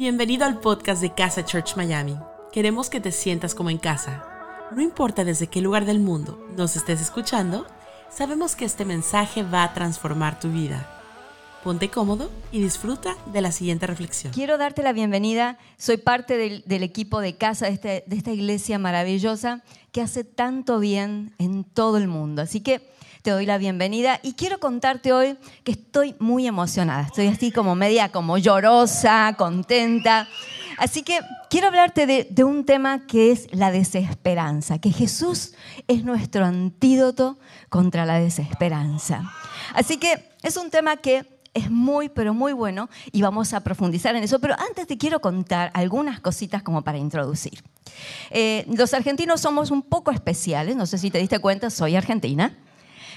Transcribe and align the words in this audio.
Bienvenido 0.00 0.46
al 0.46 0.60
podcast 0.60 1.02
de 1.02 1.12
Casa 1.12 1.44
Church 1.44 1.76
Miami. 1.76 2.16
Queremos 2.52 2.88
que 2.88 3.00
te 3.00 3.12
sientas 3.12 3.54
como 3.54 3.68
en 3.68 3.76
casa. 3.76 4.24
No 4.74 4.80
importa 4.80 5.24
desde 5.24 5.48
qué 5.48 5.60
lugar 5.60 5.84
del 5.84 6.00
mundo 6.00 6.42
nos 6.56 6.74
estés 6.74 7.02
escuchando, 7.02 7.66
sabemos 8.10 8.56
que 8.56 8.64
este 8.64 8.86
mensaje 8.86 9.42
va 9.42 9.62
a 9.62 9.74
transformar 9.74 10.40
tu 10.40 10.50
vida. 10.50 10.88
Ponte 11.62 11.90
cómodo 11.90 12.30
y 12.50 12.62
disfruta 12.62 13.14
de 13.26 13.42
la 13.42 13.52
siguiente 13.52 13.86
reflexión. 13.86 14.32
Quiero 14.32 14.56
darte 14.56 14.82
la 14.82 14.94
bienvenida. 14.94 15.58
Soy 15.76 15.98
parte 15.98 16.38
del, 16.38 16.82
equipo 16.82 17.20
de 17.20 17.36
casa 17.36 17.68
este- 17.68 18.02
de 18.06 18.16
esta 18.16 18.32
iglesia 18.32 18.78
maravillosa 18.78 19.62
que 19.92 20.00
hace 20.00 20.24
tanto 20.24 20.78
bien 20.78 21.34
en 21.36 21.62
todo 21.62 21.98
el 21.98 22.08
mundo. 22.08 22.40
Así 22.40 22.62
que 22.62 22.90
te 23.22 23.30
doy 23.30 23.44
la 23.44 23.58
bienvenida 23.58 24.18
y 24.22 24.32
quiero 24.32 24.60
contarte 24.60 25.12
hoy 25.12 25.36
que 25.64 25.72
estoy 25.72 26.14
muy 26.18 26.46
emocionada. 26.46 27.02
Estoy 27.02 27.26
así 27.26 27.50
como 27.50 27.74
media 27.74 28.10
como 28.10 28.38
llorosa, 28.38 29.34
contenta. 29.36 30.26
Así 30.78 31.02
que 31.02 31.18
quiero 31.50 31.68
hablarte 31.68 32.06
de, 32.06 32.44
un 32.44 32.64
tema 32.64 33.06
que 33.06 33.32
es 33.32 33.48
la 33.52 33.70
desesperanza, 33.70 34.78
que 34.78 34.90
Jesús 34.90 35.52
es 35.88 36.04
nuestro 36.04 36.46
antídoto 36.46 37.38
contra 37.68 38.06
la 38.06 38.18
desesperanza. 38.18 39.30
Así 39.74 39.98
que 39.98 40.30
es 40.42 40.56
un 40.56 40.70
tema 40.70 40.96
que 40.96 41.26
es 41.52 41.70
muy, 41.70 42.08
pero 42.08 42.32
muy 42.32 42.52
bueno 42.52 42.88
y 43.12 43.20
vamos 43.20 43.52
a 43.52 43.60
profundizar 43.60 44.16
en 44.16 44.22
eso. 44.22 44.38
Pero 44.38 44.54
antes 44.58 44.86
te 44.86 44.96
quiero 44.96 45.20
contar 45.20 45.70
algunas 45.74 46.20
cositas 46.20 46.62
como 46.62 46.82
para 46.82 46.96
introducir. 46.96 47.62
Eh, 48.30 48.64
los 48.68 48.94
argentinos 48.94 49.42
somos 49.42 49.70
un 49.70 49.82
poco 49.82 50.10
especiales, 50.10 50.76
no 50.76 50.86
sé 50.86 50.96
si 50.96 51.10
te 51.10 51.18
diste 51.18 51.38
cuenta, 51.40 51.68
soy 51.68 51.96
argentina. 51.96 52.56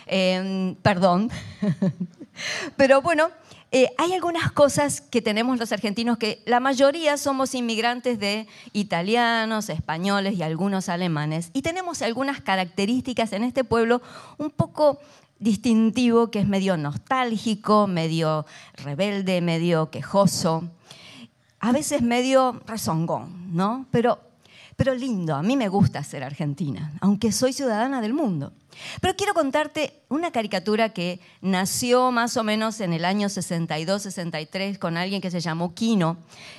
Eh, 0.07 0.75
perdón. 0.81 1.29
Pero 2.77 3.01
bueno, 3.01 3.29
eh, 3.75 3.89
hay 3.97 4.13
algunas 4.13 4.51
cosas 4.51 5.01
que 5.01 5.19
tenemos 5.19 5.57
los 5.57 5.71
argentinos 5.71 6.19
que 6.19 6.43
la 6.45 6.59
mayoría 6.59 7.17
somos 7.17 7.55
inmigrantes 7.55 8.19
de 8.19 8.47
italianos, 8.71 9.67
españoles 9.69 10.35
y 10.35 10.43
algunos 10.43 10.89
alemanes. 10.89 11.49
Y 11.53 11.63
tenemos 11.63 12.03
algunas 12.03 12.39
características 12.39 13.33
en 13.33 13.43
este 13.43 13.63
pueblo 13.63 14.03
un 14.37 14.51
poco 14.51 14.99
distintivo, 15.39 16.29
que 16.29 16.39
es 16.39 16.47
medio 16.47 16.77
nostálgico, 16.77 17.87
medio 17.87 18.45
rebelde, 18.75 19.41
medio 19.41 19.89
quejoso, 19.89 20.69
a 21.59 21.71
veces 21.71 22.03
medio 22.03 22.61
rezongón, 22.67 23.55
¿no? 23.55 23.87
Pero, 23.89 24.19
pero 24.75 24.93
lindo, 24.93 25.33
a 25.33 25.41
mí 25.41 25.57
me 25.57 25.67
gusta 25.67 26.03
ser 26.03 26.23
argentina, 26.23 26.93
aunque 27.01 27.31
soy 27.31 27.53
ciudadana 27.53 28.01
del 28.01 28.13
mundo. 28.13 28.53
Pero 29.01 29.15
quiero 29.15 29.33
contarte 29.33 30.01
una 30.09 30.31
caricatura 30.31 30.89
que 30.89 31.19
nació 31.41 32.11
más 32.11 32.37
o 32.37 32.43
menos 32.43 32.79
en 32.81 32.93
el 32.93 33.03
año 33.03 33.27
62-63 33.27 34.77
con 34.77 34.97
alguien 34.97 35.21
que 35.21 35.31
se 35.31 35.39
llamó 35.39 35.73
Quino, 35.73 36.17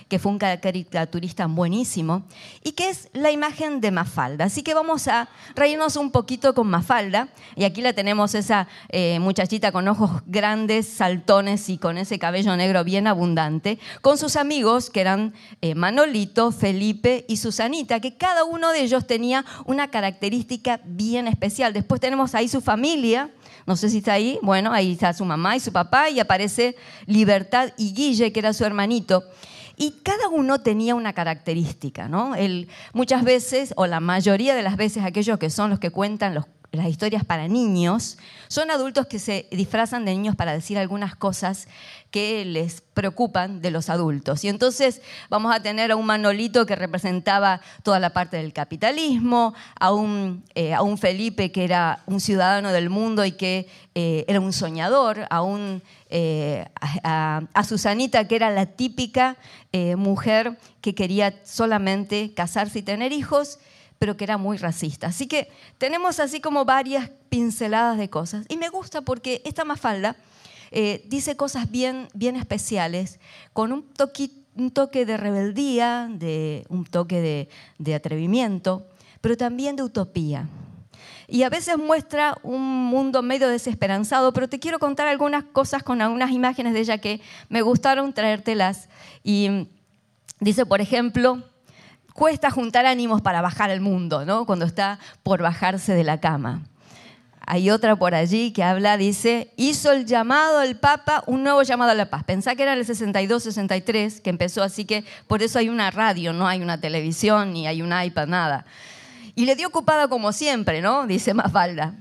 que 0.08 0.18
fue 0.18 0.32
un 0.32 0.38
caricaturista 0.38 1.46
buenísimo, 1.46 2.24
y 2.62 2.72
que 2.72 2.90
es 2.90 3.08
la 3.12 3.30
imagen 3.30 3.80
de 3.80 3.90
Mafalda. 3.90 4.46
Así 4.46 4.62
que 4.62 4.74
vamos 4.74 5.08
a 5.08 5.28
reírnos 5.54 5.96
un 5.96 6.10
poquito 6.10 6.54
con 6.54 6.68
Mafalda. 6.68 7.28
Y 7.54 7.64
aquí 7.64 7.80
la 7.80 7.92
tenemos, 7.92 8.34
esa 8.34 8.68
eh, 8.88 9.18
muchachita 9.20 9.72
con 9.72 9.86
ojos 9.88 10.22
grandes, 10.26 10.88
saltones 10.88 11.68
y 11.68 11.78
con 11.78 11.96
ese 11.98 12.18
cabello 12.18 12.56
negro 12.56 12.84
bien 12.84 13.06
abundante, 13.06 13.78
con 14.00 14.18
sus 14.18 14.36
amigos 14.36 14.90
que 14.90 15.00
eran 15.00 15.32
eh, 15.60 15.74
Manolito, 15.74 16.50
Felipe 16.50 17.24
y 17.28 17.36
Susanita, 17.36 18.00
que 18.00 18.16
cada 18.16 18.44
uno 18.44 18.72
de 18.72 18.80
ellos 18.80 19.06
tenía 19.06 19.44
una 19.64 19.88
característica 19.88 20.80
bien 20.84 21.28
especial. 21.28 21.72
Después 21.72 22.00
tenemos 22.04 22.34
ahí 22.34 22.48
su 22.48 22.60
familia, 22.60 23.30
no 23.66 23.76
sé 23.76 23.88
si 23.88 23.98
está 23.98 24.12
ahí, 24.12 24.38
bueno, 24.42 24.72
ahí 24.74 24.92
está 24.92 25.14
su 25.14 25.24
mamá 25.24 25.56
y 25.56 25.60
su 25.60 25.72
papá, 25.72 26.10
y 26.10 26.20
aparece 26.20 26.76
Libertad 27.06 27.70
y 27.78 27.94
Guille, 27.94 28.30
que 28.30 28.40
era 28.40 28.52
su 28.52 28.62
hermanito. 28.66 29.24
Y 29.76 30.02
cada 30.02 30.28
uno 30.28 30.60
tenía 30.60 30.94
una 30.94 31.14
característica, 31.14 32.06
¿no? 32.06 32.34
El, 32.34 32.68
muchas 32.92 33.24
veces, 33.24 33.72
o 33.76 33.86
la 33.86 34.00
mayoría 34.00 34.54
de 34.54 34.62
las 34.62 34.76
veces, 34.76 35.02
aquellos 35.02 35.38
que 35.38 35.48
son 35.48 35.70
los 35.70 35.78
que 35.80 35.90
cuentan 35.90 36.34
los- 36.34 36.44
las 36.74 36.88
historias 36.88 37.24
para 37.24 37.48
niños, 37.48 38.18
son 38.48 38.70
adultos 38.70 39.06
que 39.06 39.18
se 39.18 39.48
disfrazan 39.50 40.04
de 40.04 40.12
niños 40.12 40.36
para 40.36 40.52
decir 40.52 40.78
algunas 40.78 41.16
cosas 41.16 41.66
que 42.10 42.44
les 42.44 42.80
preocupan 42.80 43.60
de 43.60 43.72
los 43.72 43.90
adultos. 43.90 44.44
Y 44.44 44.48
entonces 44.48 45.02
vamos 45.28 45.52
a 45.52 45.60
tener 45.60 45.90
a 45.90 45.96
un 45.96 46.06
Manolito 46.06 46.64
que 46.64 46.76
representaba 46.76 47.60
toda 47.82 47.98
la 47.98 48.10
parte 48.10 48.36
del 48.36 48.52
capitalismo, 48.52 49.54
a 49.80 49.92
un, 49.92 50.44
eh, 50.54 50.72
a 50.72 50.82
un 50.82 50.96
Felipe 50.96 51.50
que 51.50 51.64
era 51.64 52.04
un 52.06 52.20
ciudadano 52.20 52.70
del 52.70 52.88
mundo 52.88 53.24
y 53.24 53.32
que 53.32 53.66
eh, 53.96 54.24
era 54.28 54.38
un 54.38 54.52
soñador, 54.52 55.26
a, 55.28 55.42
un, 55.42 55.82
eh, 56.08 56.66
a, 57.02 57.64
Susanita 57.66 58.28
que 58.28 58.36
era 58.36 58.50
la 58.50 58.66
típica 58.66 59.36
mujer 59.96 60.56
que 60.80 60.94
quería 60.94 61.34
solamente 61.42 62.32
casarse 62.32 62.78
y 62.78 62.82
tener 62.82 63.10
hijos, 63.12 63.58
pero 63.98 64.16
que 64.16 64.24
era 64.24 64.38
muy 64.38 64.56
racista. 64.56 65.08
Así 65.08 65.26
que 65.26 65.48
tenemos 65.78 66.20
así 66.20 66.40
como 66.40 66.64
varias 66.64 67.10
pinceladas 67.28 67.98
de 67.98 68.10
cosas. 68.10 68.46
Y 68.48 68.56
me 68.56 68.68
gusta 68.68 69.02
porque 69.02 69.42
esta 69.44 69.64
Mafalda 69.64 70.16
eh, 70.70 71.04
dice 71.06 71.36
cosas 71.36 71.70
bien, 71.70 72.08
bien 72.14 72.36
especiales, 72.36 73.20
con 73.52 73.72
un, 73.72 73.84
toque 74.72 75.06
de 75.06 75.16
rebeldía, 75.16 76.08
de, 76.10 76.66
un 76.68 76.84
toque 76.84 77.20
de, 77.20 77.48
de 77.78 77.94
atrevimiento, 77.94 78.86
pero 79.20 79.36
también 79.36 79.76
de 79.76 79.84
utopía. 79.84 80.48
Y 81.26 81.42
a 81.42 81.48
veces 81.48 81.78
muestra 81.78 82.36
un 82.42 82.60
mundo 82.60 83.22
medio 83.22 83.48
desesperanzado, 83.48 84.32
pero 84.32 84.48
te 84.48 84.58
quiero 84.58 84.78
contar 84.78 85.08
algunas 85.08 85.44
cosas 85.44 85.82
con 85.82 86.02
algunas 86.02 86.30
imágenes 86.32 86.74
de 86.74 86.80
ella 86.80 86.98
que 86.98 87.20
me 87.48 87.62
gustaron 87.62 88.12
traértelas. 88.12 88.88
Y 89.22 89.68
dice, 90.40 90.66
por 90.66 90.80
ejemplo, 90.80 91.42
cuesta 92.14 92.50
juntar 92.50 92.86
ánimos 92.86 93.20
para 93.20 93.42
bajar 93.42 93.70
al 93.70 93.82
mundo, 93.82 94.24
¿no? 94.24 94.46
Cuando 94.46 94.64
está 94.64 94.98
por 95.22 95.42
bajarse 95.42 95.92
de 95.94 96.04
la 96.04 96.20
cama. 96.20 96.62
Hay 97.46 97.68
otra 97.68 97.96
por 97.96 98.14
allí 98.14 98.52
que 98.52 98.62
habla, 98.62 98.96
dice, 98.96 99.52
hizo 99.56 99.92
el 99.92 100.06
llamado 100.06 100.60
al 100.60 100.76
Papa, 100.76 101.22
un 101.26 101.42
nuevo 101.42 101.62
llamado 101.62 101.90
a 101.90 101.94
la 101.94 102.08
paz. 102.08 102.24
Pensá 102.24 102.54
que 102.54 102.62
era 102.62 102.72
el 102.72 102.86
62-63 102.86 104.22
que 104.22 104.30
empezó, 104.30 104.62
así 104.62 104.86
que 104.86 105.04
por 105.26 105.42
eso 105.42 105.58
hay 105.58 105.68
una 105.68 105.90
radio, 105.90 106.32
no 106.32 106.48
hay 106.48 106.62
una 106.62 106.80
televisión, 106.80 107.52
ni 107.52 107.66
hay 107.66 107.82
un 107.82 107.92
iPad, 107.92 108.28
nada. 108.28 108.64
Y 109.34 109.44
le 109.44 109.56
dio 109.56 109.68
ocupada 109.68 110.08
como 110.08 110.32
siempre, 110.32 110.80
¿no? 110.80 111.06
Dice 111.06 111.34
Mafalda. 111.34 111.94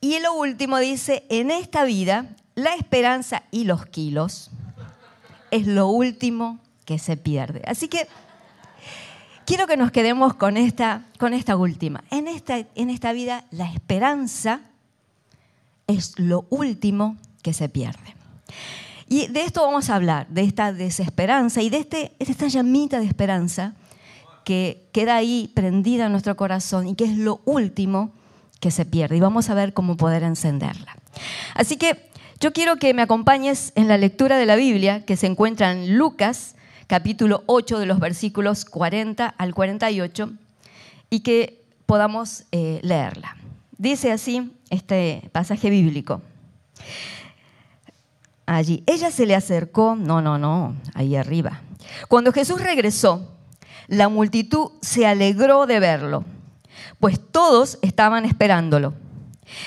Y 0.00 0.18
lo 0.20 0.34
último 0.34 0.78
dice, 0.78 1.24
en 1.30 1.50
esta 1.50 1.84
vida, 1.84 2.26
la 2.54 2.74
esperanza 2.74 3.44
y 3.50 3.64
los 3.64 3.86
kilos 3.86 4.50
es 5.50 5.66
lo 5.66 5.86
último 5.86 6.58
que 6.84 6.98
se 6.98 7.16
pierde. 7.16 7.62
Así 7.66 7.88
que 7.88 8.08
quiero 9.44 9.66
que 9.66 9.76
nos 9.76 9.90
quedemos 9.90 10.34
con 10.34 10.56
esta, 10.56 11.06
con 11.18 11.34
esta 11.34 11.56
última. 11.56 12.04
En 12.10 12.28
esta, 12.28 12.58
en 12.74 12.90
esta 12.90 13.12
vida, 13.12 13.44
la 13.50 13.70
esperanza 13.72 14.62
es 15.86 16.18
lo 16.18 16.46
último 16.50 17.16
que 17.42 17.52
se 17.52 17.68
pierde. 17.68 18.14
Y 19.08 19.26
de 19.26 19.44
esto 19.44 19.62
vamos 19.62 19.90
a 19.90 19.96
hablar, 19.96 20.26
de 20.28 20.42
esta 20.42 20.72
desesperanza 20.72 21.60
y 21.60 21.68
de, 21.68 21.78
este, 21.78 22.12
de 22.18 22.32
esta 22.32 22.48
llamita 22.48 22.98
de 22.98 23.06
esperanza 23.06 23.74
que 24.44 24.88
queda 24.92 25.16
ahí 25.16 25.50
prendida 25.54 26.06
en 26.06 26.12
nuestro 26.12 26.36
corazón 26.36 26.88
y 26.88 26.94
que 26.94 27.04
es 27.04 27.16
lo 27.16 27.40
último 27.44 28.12
que 28.60 28.70
se 28.70 28.84
pierde. 28.86 29.16
Y 29.16 29.20
vamos 29.20 29.50
a 29.50 29.54
ver 29.54 29.74
cómo 29.74 29.96
poder 29.96 30.22
encenderla. 30.22 30.96
Así 31.54 31.76
que 31.76 32.08
yo 32.40 32.52
quiero 32.52 32.76
que 32.76 32.94
me 32.94 33.02
acompañes 33.02 33.72
en 33.74 33.86
la 33.86 33.98
lectura 33.98 34.36
de 34.36 34.46
la 34.46 34.56
Biblia 34.56 35.04
que 35.04 35.16
se 35.16 35.26
encuentra 35.26 35.72
en 35.72 35.96
Lucas, 35.98 36.56
capítulo 36.92 37.42
8, 37.46 37.78
de 37.78 37.86
los 37.86 38.00
versículos 38.00 38.66
40 38.66 39.26
al 39.26 39.54
48, 39.54 40.30
y 41.08 41.20
que 41.20 41.64
podamos 41.86 42.44
eh, 42.52 42.80
leerla. 42.82 43.34
Dice 43.78 44.12
así 44.12 44.52
este 44.68 45.30
pasaje 45.32 45.70
bíblico. 45.70 46.20
Allí, 48.44 48.82
ella 48.86 49.10
se 49.10 49.24
le 49.24 49.34
acercó, 49.34 49.96
no, 49.96 50.20
no, 50.20 50.36
no, 50.36 50.76
ahí 50.92 51.16
arriba. 51.16 51.62
Cuando 52.08 52.30
Jesús 52.30 52.60
regresó, 52.60 53.38
la 53.88 54.10
multitud 54.10 54.72
se 54.82 55.06
alegró 55.06 55.64
de 55.64 55.80
verlo, 55.80 56.26
pues 57.00 57.18
todos 57.18 57.78
estaban 57.80 58.26
esperándolo. 58.26 58.92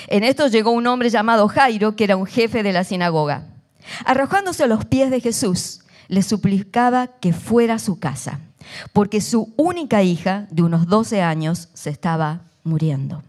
En 0.06 0.22
esto 0.22 0.46
llegó 0.46 0.70
un 0.70 0.86
hombre 0.86 1.10
llamado 1.10 1.48
Jairo, 1.48 1.96
que 1.96 2.04
era 2.04 2.16
un 2.16 2.26
jefe 2.26 2.62
de 2.62 2.72
la 2.72 2.84
sinagoga. 2.84 3.48
Arrojándose 4.04 4.62
a 4.62 4.68
los 4.68 4.84
pies 4.84 5.10
de 5.10 5.20
Jesús, 5.20 5.80
le 6.08 6.22
suplicaba 6.22 7.08
que 7.18 7.32
fuera 7.32 7.74
a 7.74 7.78
su 7.78 7.98
casa, 7.98 8.40
porque 8.92 9.20
su 9.20 9.52
única 9.56 10.02
hija, 10.02 10.46
de 10.50 10.62
unos 10.62 10.86
12 10.86 11.22
años, 11.22 11.68
se 11.74 11.90
estaba 11.90 12.42
muriendo. 12.64 13.22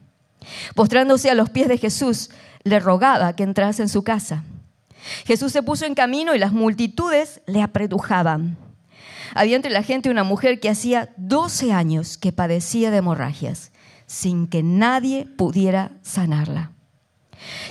Postrándose 0.76 1.30
a 1.30 1.36
los 1.36 1.50
pies 1.50 1.68
de 1.68 1.78
Jesús, 1.78 2.30
le 2.64 2.80
rogaba 2.80 3.34
que 3.36 3.44
entrase 3.44 3.82
en 3.82 3.90
su 3.90 4.04
casa. 4.04 4.44
Jesús 5.26 5.52
se 5.52 5.64
puso 5.64 5.86
en 5.86 5.96
camino 5.96 6.36
y 6.36 6.40
las 6.40 6.52
multitudes 6.52 7.42
le 7.46 7.62
apretujaban. 7.62 8.58
Había 9.34 9.56
entre 9.56 9.72
la 9.72 9.84
gente 9.84 10.10
una 10.10 10.24
mujer 10.24 10.60
que 10.60 10.70
hacía 10.70 11.10
12 11.18 11.72
años 11.72 12.18
que 12.18 12.32
padecía 12.32 12.92
de 12.92 12.98
hemorragias, 12.98 13.72
sin 14.06 14.48
que 14.48 14.64
nadie 14.64 15.26
pudiera 15.26 15.92
sanarla. 16.02 16.72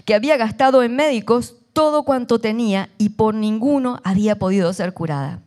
Que 0.05 0.15
había 0.15 0.37
gastado 0.37 0.83
en 0.83 0.95
médicos 0.95 1.57
todo 1.77 2.05
cuanto 2.05 2.39
tenía 2.39 2.89
y 2.97 3.11
por 3.11 3.35
ninguno 3.35 4.01
había 4.03 4.39
podido 4.39 4.73
ser 4.73 4.95
curada. 4.95 5.43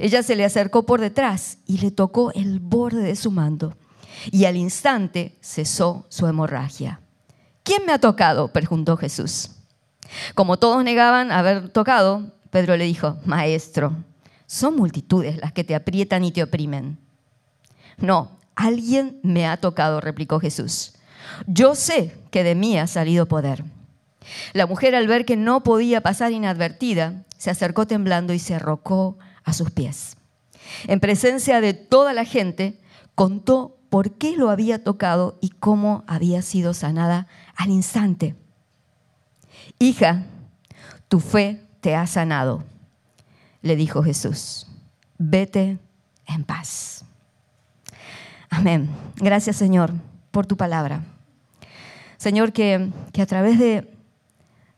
Ella 0.00 0.24
se 0.24 0.34
le 0.34 0.44
acercó 0.44 0.84
por 0.84 1.00
detrás 1.00 1.58
y 1.66 1.78
le 1.78 1.92
tocó 1.92 2.32
el 2.32 2.58
borde 2.58 3.00
de 3.00 3.14
su 3.14 3.30
mando. 3.30 3.76
Y 4.32 4.46
al 4.46 4.56
instante 4.56 5.38
cesó 5.40 6.04
su 6.08 6.26
hemorragia. 6.26 7.00
¿Quién 7.62 7.86
me 7.86 7.92
ha 7.92 8.00
tocado? 8.00 8.48
preguntó 8.48 8.96
Jesús. 8.96 9.50
Como 10.34 10.56
todos 10.56 10.82
negaban 10.82 11.30
haber 11.30 11.68
tocado, 11.68 12.32
Pedro 12.50 12.76
le 12.76 12.82
dijo, 12.82 13.16
Maestro, 13.24 13.92
son 14.48 14.74
multitudes 14.74 15.36
las 15.36 15.52
que 15.52 15.62
te 15.62 15.76
aprietan 15.76 16.24
y 16.24 16.32
te 16.32 16.42
oprimen. 16.42 16.98
No, 17.98 18.40
alguien 18.56 19.20
me 19.22 19.46
ha 19.46 19.58
tocado, 19.58 20.00
replicó 20.00 20.40
Jesús. 20.40 20.94
Yo 21.46 21.76
sé 21.76 22.16
que 22.32 22.42
de 22.42 22.56
mí 22.56 22.76
ha 22.80 22.88
salido 22.88 23.26
poder. 23.28 23.62
La 24.52 24.66
mujer 24.66 24.94
al 24.94 25.06
ver 25.06 25.24
que 25.24 25.36
no 25.36 25.62
podía 25.62 26.00
pasar 26.00 26.32
inadvertida, 26.32 27.24
se 27.36 27.50
acercó 27.50 27.86
temblando 27.86 28.32
y 28.32 28.38
se 28.38 28.54
arrocó 28.54 29.18
a 29.44 29.52
sus 29.52 29.70
pies. 29.70 30.16
En 30.86 31.00
presencia 31.00 31.60
de 31.60 31.74
toda 31.74 32.12
la 32.12 32.24
gente, 32.24 32.78
contó 33.14 33.76
por 33.90 34.12
qué 34.12 34.36
lo 34.36 34.50
había 34.50 34.82
tocado 34.82 35.38
y 35.40 35.50
cómo 35.50 36.04
había 36.06 36.42
sido 36.42 36.74
sanada 36.74 37.26
al 37.56 37.70
instante. 37.70 38.36
Hija, 39.78 40.24
tu 41.08 41.20
fe 41.20 41.62
te 41.80 41.94
ha 41.94 42.06
sanado, 42.06 42.64
le 43.62 43.76
dijo 43.76 44.02
Jesús. 44.02 44.66
Vete 45.16 45.78
en 46.26 46.44
paz. 46.44 47.04
Amén. 48.50 48.88
Gracias 49.16 49.56
Señor 49.56 49.92
por 50.30 50.46
tu 50.46 50.56
palabra. 50.56 51.02
Señor, 52.16 52.52
que, 52.52 52.90
que 53.12 53.22
a 53.22 53.26
través 53.26 53.58
de, 53.58 53.97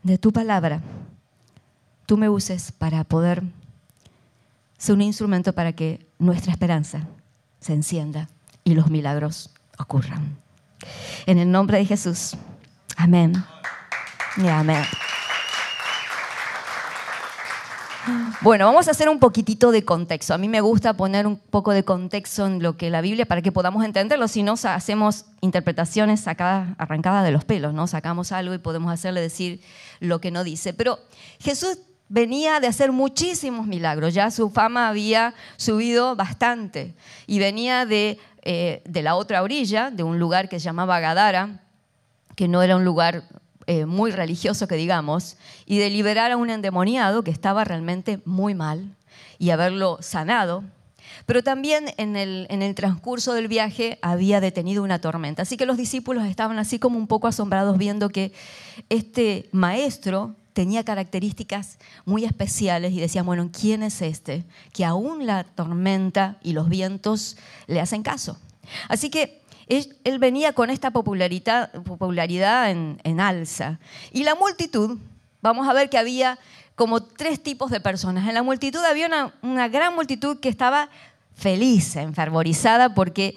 de 0.03 0.19
tu 0.19 0.33
palabra 0.33 0.83
tú 2.11 2.17
me 2.17 2.29
uses 2.29 2.73
para 2.73 3.05
poder 3.05 3.45
ser 4.79 4.97
un 4.97 5.03
instrumento 5.03 5.53
para 5.53 5.75
que 5.75 6.09
nuestra 6.19 6.51
esperanza 6.51 7.07
se 7.61 7.73
encienda 7.73 8.29
y 8.65 8.75
los 8.75 8.91
milagros 8.91 9.51
ocurran. 9.79 10.37
En 11.27 11.39
el 11.39 11.53
nombre 11.53 11.79
de 11.79 11.87
Jesús. 11.87 12.37
Amén. 12.97 13.45
Y 14.37 14.49
amén. 14.49 14.83
Bueno, 18.43 18.65
vamos 18.65 18.89
a 18.89 18.93
hacer 18.93 19.11
un 19.11 19.19
poquitito 19.19 19.71
de 19.71 19.85
contexto. 19.85 20.33
A 20.33 20.39
mí 20.39 20.49
me 20.49 20.63
gusta 20.63 20.95
poner 20.95 21.27
un 21.27 21.37
poco 21.37 21.73
de 21.73 21.85
contexto 21.85 22.47
en 22.47 22.63
lo 22.63 22.79
que 22.79 22.89
la 22.89 23.03
Biblia 23.03 23.27
para 23.27 23.43
que 23.43 23.53
podamos 23.53 23.85
entenderlo. 23.85 24.29
Si 24.29 24.43
no, 24.43 24.55
hacemos 24.55 25.27
interpretaciones 25.43 26.21
sacadas, 26.21 26.71
arrancadas 26.79 27.23
de 27.23 27.33
los 27.33 27.45
pelos, 27.45 27.75
¿no? 27.75 27.87
Sacamos 27.87 28.33
algo 28.33 28.55
y 28.55 28.59
podemos 28.59 28.91
hacerle 28.91 29.21
decir 29.21 29.61
lo 30.01 30.23
que 30.23 30.31
no 30.31 30.43
dice. 30.43 30.73
Pero 30.73 31.01
Jesús 31.39 31.81
venía 32.09 32.61
de 32.61 32.69
hacer 32.69 32.93
muchísimos 32.93 33.67
milagros, 33.67 34.15
ya 34.15 34.31
su 34.31 34.49
fama 34.49 34.89
había 34.89 35.35
subido 35.59 36.17
bastante 36.17 36.95
y 37.27 37.41
venía 37.41 37.85
de, 37.85 38.19
eh, 38.41 38.81
de 38.87 39.03
la 39.03 39.17
otra 39.17 39.43
orilla, 39.43 39.91
de 39.91 40.03
un 40.03 40.19
lugar 40.19 40.49
que 40.49 40.59
se 40.59 40.65
llamaba 40.65 40.99
Gadara, 40.99 41.61
que 42.37 42.49
no 42.49 42.63
era 42.63 42.77
un 42.77 42.87
lugar 42.87 43.25
eh, 43.71 43.87
muy 43.87 44.11
religioso 44.11 44.67
que 44.67 44.75
digamos, 44.75 45.37
y 45.65 45.79
de 45.79 45.91
liberar 45.91 46.33
a 46.33 46.37
un 46.37 46.51
endemoniado 46.51 47.23
que 47.23 47.31
estaba 47.31 47.63
realmente 47.63 48.19
muy 48.25 48.53
mal 48.53 48.97
y 49.39 49.51
haberlo 49.51 49.99
sanado. 50.01 50.65
Pero 51.25 51.45
también 51.45 51.95
en 51.97 52.17
el, 52.17 52.49
en 52.51 52.63
el 52.63 52.75
transcurso 52.75 53.33
del 53.33 53.47
viaje 53.47 54.01
había 54.03 54.41
detenido 54.41 54.83
una 54.83 55.01
tormenta. 55.01 55.43
Así 55.43 55.57
que 55.57 55.67
los 55.67 55.77
discípulos 55.77 56.25
estaban 56.25 56.59
así 56.59 56.81
como 56.81 56.99
un 56.99 57.07
poco 57.07 57.29
asombrados 57.29 57.79
viendo 57.79 58.09
que 58.09 58.33
este 58.89 59.49
maestro 59.53 60.35
tenía 60.53 60.83
características 60.83 61.79
muy 62.05 62.25
especiales 62.25 62.93
y 62.93 62.99
decían, 62.99 63.25
bueno, 63.25 63.51
¿quién 63.53 63.85
es 63.85 64.03
este? 64.03 64.43
Que 64.73 64.85
aún 64.85 65.27
la 65.27 65.45
tormenta 65.45 66.39
y 66.43 66.55
los 66.55 66.69
vientos 66.69 67.37
le 67.69 67.79
hacen 67.79 68.03
caso. 68.03 68.37
Así 68.89 69.11
que 69.11 69.41
él, 69.71 70.19
venía 70.19 70.53
con 70.53 70.69
esta 70.69 70.91
popularidad, 70.91 72.71
en, 72.71 73.21
alza. 73.21 73.79
Y 74.13 74.25
la 74.25 74.35
multitud, 74.35 74.99
vamos 75.41 75.69
a 75.69 75.73
ver 75.73 75.89
que 75.89 75.97
había 75.97 76.39
como 76.75 77.03
tres 77.03 77.41
tipos 77.43 77.71
de 77.71 77.81
personas. 77.81 78.29
En 78.29 78.35
la 78.35 78.43
multitud 78.43 78.81
había 78.85 79.07
una, 79.07 79.33
una 79.43 79.69
gran 79.69 79.95
multitud 79.95 80.41
que 80.41 80.49
estaba 80.49 80.91
feliz, 81.35 81.95
enfervorizada, 81.97 82.95
porque 82.95 83.37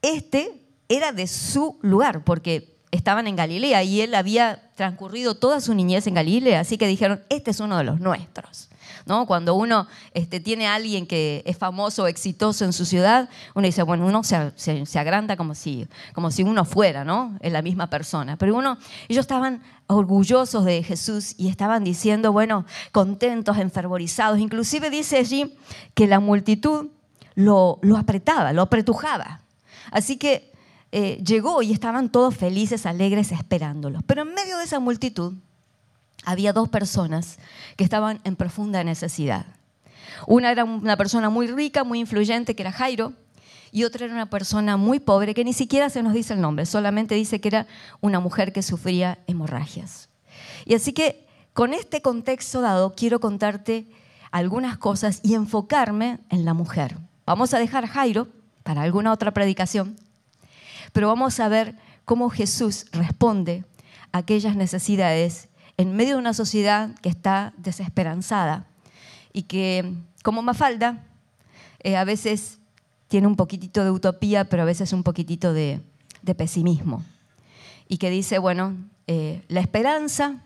este 0.00 0.52
era 0.88 1.12
de 1.12 1.26
su 1.26 1.78
lugar, 1.82 2.24
porque 2.24 2.74
estaban 2.90 3.26
en 3.26 3.36
Galilea 3.36 3.82
y 3.82 4.00
él 4.00 4.14
había 4.14 4.70
transcurrido 4.76 5.34
toda 5.34 5.60
su 5.60 5.74
niñez 5.74 6.06
en 6.06 6.14
Galilea, 6.14 6.60
así 6.60 6.78
que 6.78 6.86
dijeron, 6.86 7.22
este 7.28 7.50
es 7.50 7.60
uno 7.60 7.76
de 7.76 7.84
los 7.84 8.00
nuestros. 8.00 8.70
Cuando 9.06 9.54
uno 9.54 9.86
este, 10.14 10.40
tiene 10.40 10.66
a 10.66 10.74
alguien 10.74 11.06
que 11.06 11.42
es 11.44 11.58
famoso 11.58 12.04
o 12.04 12.06
exitoso 12.06 12.64
en 12.64 12.72
su 12.72 12.86
ciudad, 12.86 13.28
uno 13.54 13.66
dice, 13.66 13.82
bueno, 13.82 14.06
uno 14.06 14.22
se, 14.24 14.98
agranda 14.98 15.36
como 15.36 15.54
si, 15.54 15.86
como 16.14 16.30
si 16.30 16.42
uno 16.42 16.64
fuera, 16.64 17.04
¿no? 17.04 17.36
Es 17.40 17.52
la 17.52 17.60
misma 17.60 17.90
persona. 17.90 18.36
Pero 18.38 18.56
uno, 18.56 18.78
ellos 19.08 19.22
estaban 19.22 19.62
orgullosos 19.88 20.64
de 20.64 20.82
Jesús 20.82 21.34
y 21.36 21.48
estaban 21.48 21.84
diciendo, 21.84 22.32
bueno, 22.32 22.64
contentos, 22.92 23.58
enfervorizados. 23.58 24.38
Inclusive 24.38 24.88
dice 24.88 25.18
allí 25.18 25.54
que 25.92 26.06
la 26.06 26.18
multitud 26.20 26.88
lo, 27.34 27.78
apretaba, 27.96 28.54
lo 28.54 28.62
apretujaba. 28.62 29.42
Así 29.90 30.16
que 30.16 30.50
eh, 30.92 31.22
llegó 31.22 31.60
y 31.60 31.72
estaban 31.72 32.08
todos 32.08 32.34
felices, 32.34 32.86
alegres, 32.86 33.32
esperándolos. 33.32 34.02
Pero 34.06 34.22
en 34.22 34.32
medio 34.32 34.56
de 34.56 34.64
esa 34.64 34.80
multitud 34.80 35.34
había 36.24 36.52
dos 36.52 36.68
personas 36.68 37.38
que 37.76 37.84
estaban 37.84 38.20
en 38.24 38.36
profunda 38.36 38.84
necesidad. 38.84 39.46
Una 40.26 40.50
era 40.50 40.64
una 40.64 40.96
persona 40.96 41.30
muy 41.30 41.46
rica, 41.46 41.84
muy 41.84 42.00
influyente, 42.00 42.54
que 42.54 42.62
era 42.62 42.72
Jairo, 42.72 43.12
y 43.72 43.84
otra 43.84 44.04
era 44.04 44.14
una 44.14 44.30
persona 44.30 44.76
muy 44.76 45.00
pobre, 45.00 45.34
que 45.34 45.44
ni 45.44 45.52
siquiera 45.52 45.90
se 45.90 46.02
nos 46.02 46.12
dice 46.12 46.34
el 46.34 46.40
nombre, 46.40 46.64
solamente 46.64 47.14
dice 47.16 47.40
que 47.40 47.48
era 47.48 47.66
una 48.00 48.20
mujer 48.20 48.52
que 48.52 48.62
sufría 48.62 49.18
hemorragias. 49.26 50.08
Y 50.64 50.74
así 50.74 50.92
que 50.92 51.26
con 51.52 51.74
este 51.74 52.00
contexto 52.00 52.60
dado, 52.60 52.94
quiero 52.94 53.20
contarte 53.20 53.86
algunas 54.30 54.78
cosas 54.78 55.20
y 55.22 55.34
enfocarme 55.34 56.20
en 56.28 56.44
la 56.44 56.54
mujer. 56.54 56.96
Vamos 57.26 57.54
a 57.54 57.58
dejar 57.58 57.86
Jairo 57.86 58.28
para 58.62 58.82
alguna 58.82 59.12
otra 59.12 59.32
predicación, 59.32 59.96
pero 60.92 61.08
vamos 61.08 61.38
a 61.40 61.48
ver 61.48 61.76
cómo 62.04 62.30
Jesús 62.30 62.86
responde 62.92 63.64
a 64.12 64.18
aquellas 64.18 64.56
necesidades 64.56 65.48
en 65.76 65.96
medio 65.96 66.14
de 66.14 66.20
una 66.20 66.34
sociedad 66.34 66.94
que 67.00 67.08
está 67.08 67.52
desesperanzada 67.56 68.66
y 69.32 69.42
que, 69.42 69.92
como 70.22 70.42
Mafalda, 70.42 71.04
eh, 71.80 71.96
a 71.96 72.04
veces 72.04 72.58
tiene 73.08 73.26
un 73.26 73.36
poquitito 73.36 73.84
de 73.84 73.90
utopía, 73.90 74.44
pero 74.44 74.62
a 74.62 74.66
veces 74.66 74.92
un 74.92 75.02
poquitito 75.02 75.52
de, 75.52 75.80
pesimismo. 76.36 77.04
Y 77.88 77.98
que 77.98 78.10
dice, 78.10 78.38
bueno, 78.38 78.76
eh, 79.06 79.42
la 79.48 79.60
esperanza 79.60 80.42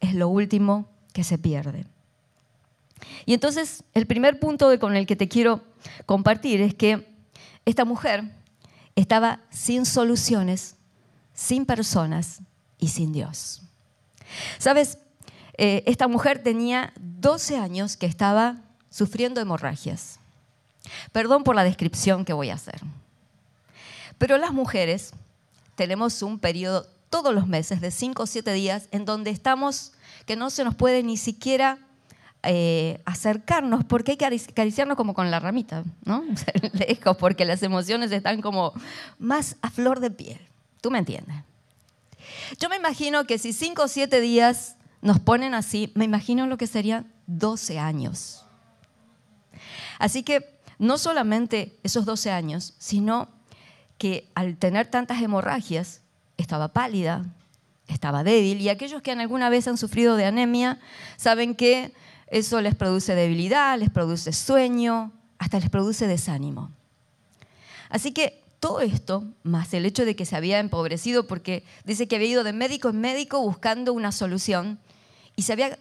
es 0.00 0.14
lo 0.14 0.28
último 0.28 0.88
que 1.12 1.22
se 1.22 1.38
pierde. 1.38 1.86
Y 3.24 3.34
entonces, 3.34 3.84
el 3.94 4.06
primer 4.06 4.40
punto 4.40 4.76
con 4.78 4.96
el 4.96 5.06
que 5.06 5.16
te 5.16 5.28
quiero 5.28 5.62
compartir 6.06 6.60
es 6.60 6.74
que 6.74 7.08
esta 7.64 7.84
mujer 7.84 8.24
estaba 8.96 9.40
sin 9.50 9.86
soluciones, 9.86 10.76
sin 11.34 11.66
personas 11.66 12.40
y 12.78 12.88
sin 12.88 13.12
Dios. 13.12 13.61
Sabes, 14.58 14.98
eh, 15.58 15.82
esta 15.86 16.08
mujer 16.08 16.42
tenía 16.42 16.92
12 16.98 17.58
años 17.58 17.96
que 17.96 18.06
estaba 18.06 18.62
sufriendo 18.90 19.40
hemorragias. 19.40 20.18
Perdón 21.12 21.44
por 21.44 21.54
la 21.54 21.64
descripción 21.64 22.24
que 22.24 22.32
voy 22.32 22.50
a 22.50 22.54
hacer. 22.54 22.80
Pero 24.18 24.38
las 24.38 24.52
mujeres 24.52 25.12
tenemos 25.74 26.22
un 26.22 26.38
periodo 26.38 26.86
todos 27.10 27.34
los 27.34 27.46
meses 27.46 27.80
de 27.80 27.90
5 27.90 28.22
o 28.22 28.26
7 28.26 28.52
días 28.52 28.88
en 28.90 29.04
donde 29.04 29.30
estamos 29.30 29.92
que 30.26 30.36
no 30.36 30.50
se 30.50 30.64
nos 30.64 30.74
puede 30.74 31.02
ni 31.02 31.16
siquiera 31.16 31.78
eh, 32.42 33.00
acercarnos 33.04 33.84
porque 33.84 34.12
hay 34.12 34.16
que 34.16 34.24
acariciarnos 34.24 34.96
como 34.96 35.14
con 35.14 35.30
la 35.30 35.38
ramita, 35.38 35.84
¿no? 36.04 36.24
Lejos, 36.72 37.16
porque 37.16 37.44
las 37.44 37.62
emociones 37.62 38.10
están 38.12 38.40
como 38.40 38.72
más 39.18 39.56
a 39.62 39.70
flor 39.70 40.00
de 40.00 40.10
piel. 40.10 40.40
¿Tú 40.80 40.90
me 40.90 40.98
entiendes? 40.98 41.36
Yo 42.58 42.68
me 42.68 42.76
imagino 42.76 43.26
que 43.26 43.38
si 43.38 43.52
cinco 43.52 43.84
o 43.84 43.88
siete 43.88 44.20
días 44.20 44.76
nos 45.00 45.18
ponen 45.20 45.54
así, 45.54 45.92
me 45.94 46.04
imagino 46.04 46.46
lo 46.46 46.56
que 46.56 46.66
serían 46.66 47.12
12 47.26 47.78
años. 47.78 48.44
Así 49.98 50.22
que 50.22 50.58
no 50.78 50.98
solamente 50.98 51.78
esos 51.82 52.04
12 52.04 52.30
años, 52.30 52.74
sino 52.78 53.28
que 53.98 54.28
al 54.34 54.56
tener 54.56 54.88
tantas 54.88 55.22
hemorragias, 55.22 56.00
estaba 56.36 56.68
pálida, 56.72 57.24
estaba 57.86 58.24
débil, 58.24 58.60
y 58.60 58.68
aquellos 58.68 59.02
que 59.02 59.12
alguna 59.12 59.48
vez 59.48 59.68
han 59.68 59.78
sufrido 59.78 60.16
de 60.16 60.24
anemia 60.24 60.80
saben 61.16 61.54
que 61.54 61.92
eso 62.26 62.60
les 62.60 62.74
produce 62.74 63.14
debilidad, 63.14 63.78
les 63.78 63.90
produce 63.90 64.32
sueño, 64.32 65.12
hasta 65.38 65.60
les 65.60 65.70
produce 65.70 66.06
desánimo. 66.06 66.72
Así 67.90 68.12
que 68.12 68.41
todo 68.62 68.80
esto, 68.80 69.24
más 69.42 69.74
el 69.74 69.84
hecho 69.86 70.04
de 70.04 70.14
que 70.14 70.24
se 70.24 70.36
había 70.36 70.60
empobrecido, 70.60 71.26
porque 71.26 71.64
dice 71.84 72.06
que 72.06 72.14
había 72.14 72.28
ido 72.28 72.44
de 72.44 72.52
médico 72.52 72.90
en 72.90 73.00
médico 73.00 73.40
buscando 73.40 73.92
una 73.92 74.12
solución 74.12 74.78
y 75.34 75.42
se 75.42 75.52
había 75.52 75.80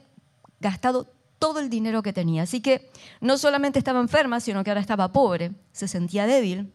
gastado 0.59 1.13
todo 1.37 1.59
el 1.59 1.69
dinero 1.69 2.01
que 2.01 2.11
tenía. 2.11 2.41
Así 2.41 2.59
que 2.59 2.89
no 3.19 3.37
solamente 3.37 3.77
estaba 3.77 3.99
enferma, 3.99 4.39
sino 4.39 4.63
que 4.63 4.71
ahora 4.71 4.81
estaba 4.81 5.13
pobre, 5.13 5.51
se 5.71 5.87
sentía 5.87 6.25
débil. 6.25 6.73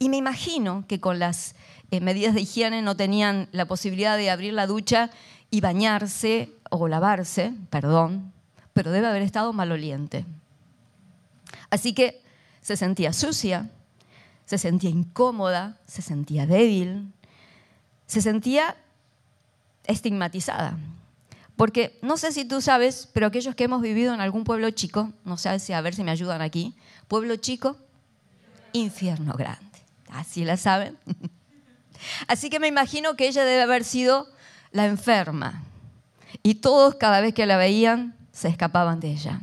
Y 0.00 0.08
me 0.08 0.16
imagino 0.16 0.86
que 0.88 0.98
con 0.98 1.20
las 1.20 1.54
eh, 1.92 2.00
medidas 2.00 2.34
de 2.34 2.40
higiene 2.40 2.82
no 2.82 2.96
tenían 2.96 3.48
la 3.52 3.66
posibilidad 3.66 4.16
de 4.16 4.28
abrir 4.28 4.54
la 4.54 4.66
ducha 4.66 5.10
y 5.52 5.60
bañarse 5.60 6.52
o 6.68 6.88
lavarse, 6.88 7.54
perdón, 7.70 8.32
pero 8.72 8.90
debe 8.90 9.06
haber 9.06 9.22
estado 9.22 9.52
maloliente. 9.52 10.26
Así 11.70 11.92
que 11.92 12.20
se 12.60 12.76
sentía 12.76 13.12
sucia, 13.12 13.70
se 14.52 14.58
sentía 14.58 14.90
incómoda, 14.90 15.78
se 15.86 16.02
sentía 16.02 16.46
débil, 16.46 17.10
se 18.06 18.20
sentía 18.20 18.76
estigmatizada. 19.84 20.76
Porque 21.56 21.98
no 22.02 22.18
sé 22.18 22.32
si 22.32 22.44
tú 22.44 22.60
sabes, 22.60 23.08
pero 23.14 23.28
aquellos 23.28 23.54
que 23.54 23.64
hemos 23.64 23.80
vivido 23.80 24.12
en 24.12 24.20
algún 24.20 24.44
pueblo 24.44 24.70
chico, 24.70 25.10
no 25.24 25.38
sé 25.38 25.58
si 25.58 25.72
a 25.72 25.80
ver 25.80 25.94
si 25.94 26.04
me 26.04 26.10
ayudan 26.10 26.42
aquí, 26.42 26.74
pueblo 27.08 27.36
chico, 27.36 27.78
infierno 28.74 29.32
grande. 29.32 29.78
Así 30.10 30.44
la 30.44 30.58
saben. 30.58 30.98
Así 32.28 32.50
que 32.50 32.60
me 32.60 32.68
imagino 32.68 33.16
que 33.16 33.28
ella 33.28 33.46
debe 33.46 33.62
haber 33.62 33.84
sido 33.84 34.28
la 34.70 34.84
enferma. 34.84 35.62
Y 36.42 36.56
todos 36.56 36.96
cada 36.96 37.22
vez 37.22 37.32
que 37.32 37.46
la 37.46 37.56
veían 37.56 38.14
se 38.32 38.48
escapaban 38.48 39.00
de 39.00 39.12
ella. 39.12 39.40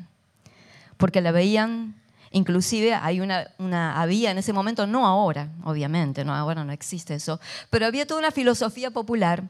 Porque 0.98 1.22
la 1.22 1.32
veían, 1.32 1.99
inclusive 2.32 2.94
había 2.94 4.32
en 4.32 4.38
ese 4.38 4.54
momento, 4.54 4.88
no 4.88 5.06
ahora, 5.06 5.50
obviamente, 5.64 6.24
no 6.24 6.34
ahora 6.34 6.64
no 6.64 6.72
existe 6.72 7.16
eso, 7.16 7.40
pero 7.70 7.86
había 7.86 8.06
toda 8.06 8.20
una 8.20 8.32
filosofía 8.32 8.92
popular 8.92 9.44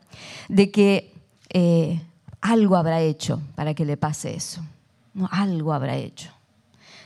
de 0.48 0.72
que 0.72 1.14
eh, 1.50 2.02
algo 2.42 2.76
habrá 2.76 3.02
hecho 3.02 3.42
para 3.56 3.74
que 3.74 3.86
le 3.86 3.98
pase 3.98 4.36
eso. 4.36 4.64
No, 5.14 5.28
algo 5.32 5.74
habrá 5.74 5.96
hecho. 5.96 6.32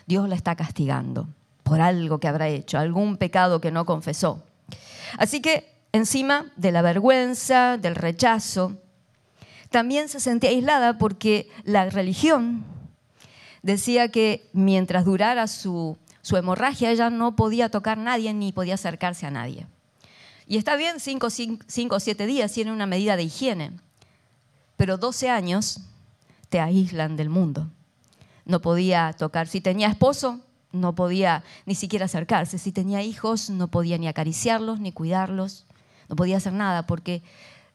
Dios 0.05 0.27
la 0.27 0.35
está 0.35 0.55
castigando 0.55 1.27
por 1.63 1.81
algo 1.81 2.19
que 2.19 2.27
habrá 2.27 2.49
hecho, 2.49 2.77
algún 2.77 3.17
pecado 3.17 3.61
que 3.61 3.71
no 3.71 3.85
confesó. 3.85 4.43
Así 5.17 5.41
que 5.41 5.73
encima 5.91 6.51
de 6.55 6.71
la 6.71 6.81
vergüenza, 6.81 7.77
del 7.77 7.95
rechazo, 7.95 8.77
también 9.69 10.09
se 10.09 10.19
sentía 10.19 10.49
aislada 10.49 10.97
porque 10.97 11.49
la 11.63 11.89
religión 11.89 12.63
decía 13.63 14.09
que 14.09 14.47
mientras 14.53 15.05
durara 15.05 15.47
su, 15.47 15.97
hemorragia 16.31 16.91
ella 16.91 17.09
no 17.09 17.35
podía 17.35 17.69
tocar 17.69 17.97
a 17.97 18.03
nadie 18.03 18.33
ni 18.33 18.51
podía 18.51 18.75
acercarse 18.75 19.25
a 19.25 19.31
nadie. 19.31 19.65
Y 20.45 20.57
está 20.57 20.75
bien, 20.75 20.99
cinco 20.99 21.27
o 21.27 21.99
siete 21.99 22.27
días 22.27 22.51
tiene 22.51 22.71
una 22.71 22.85
medida 22.85 23.15
de 23.15 23.23
higiene, 23.23 23.71
pero 24.75 24.97
12 24.97 25.29
años 25.29 25.79
te 26.49 26.59
aíslan 26.59 27.15
del 27.15 27.29
mundo. 27.29 27.71
No 28.45 28.61
podía 28.61 29.13
tocar. 29.17 29.47
Si 29.47 29.61
tenía 29.61 29.87
esposo, 29.87 30.41
no 30.73 30.93
podía 30.95 31.43
ni 31.65 31.75
siquiera 31.75 32.05
acercarse. 32.05 32.57
Si 32.57 32.73
tenía 32.73 33.01
hijos, 33.01 33.49
no 33.49 33.69
podía 33.69 33.97
ni 33.97 34.09
acariciarlos, 34.09 34.81
ni 34.81 34.91
cuidarlos. 34.91 35.65
No 36.09 36.17
podía 36.17 36.37
hacer 36.37 36.51
nada 36.51 36.85
porque 36.85 37.23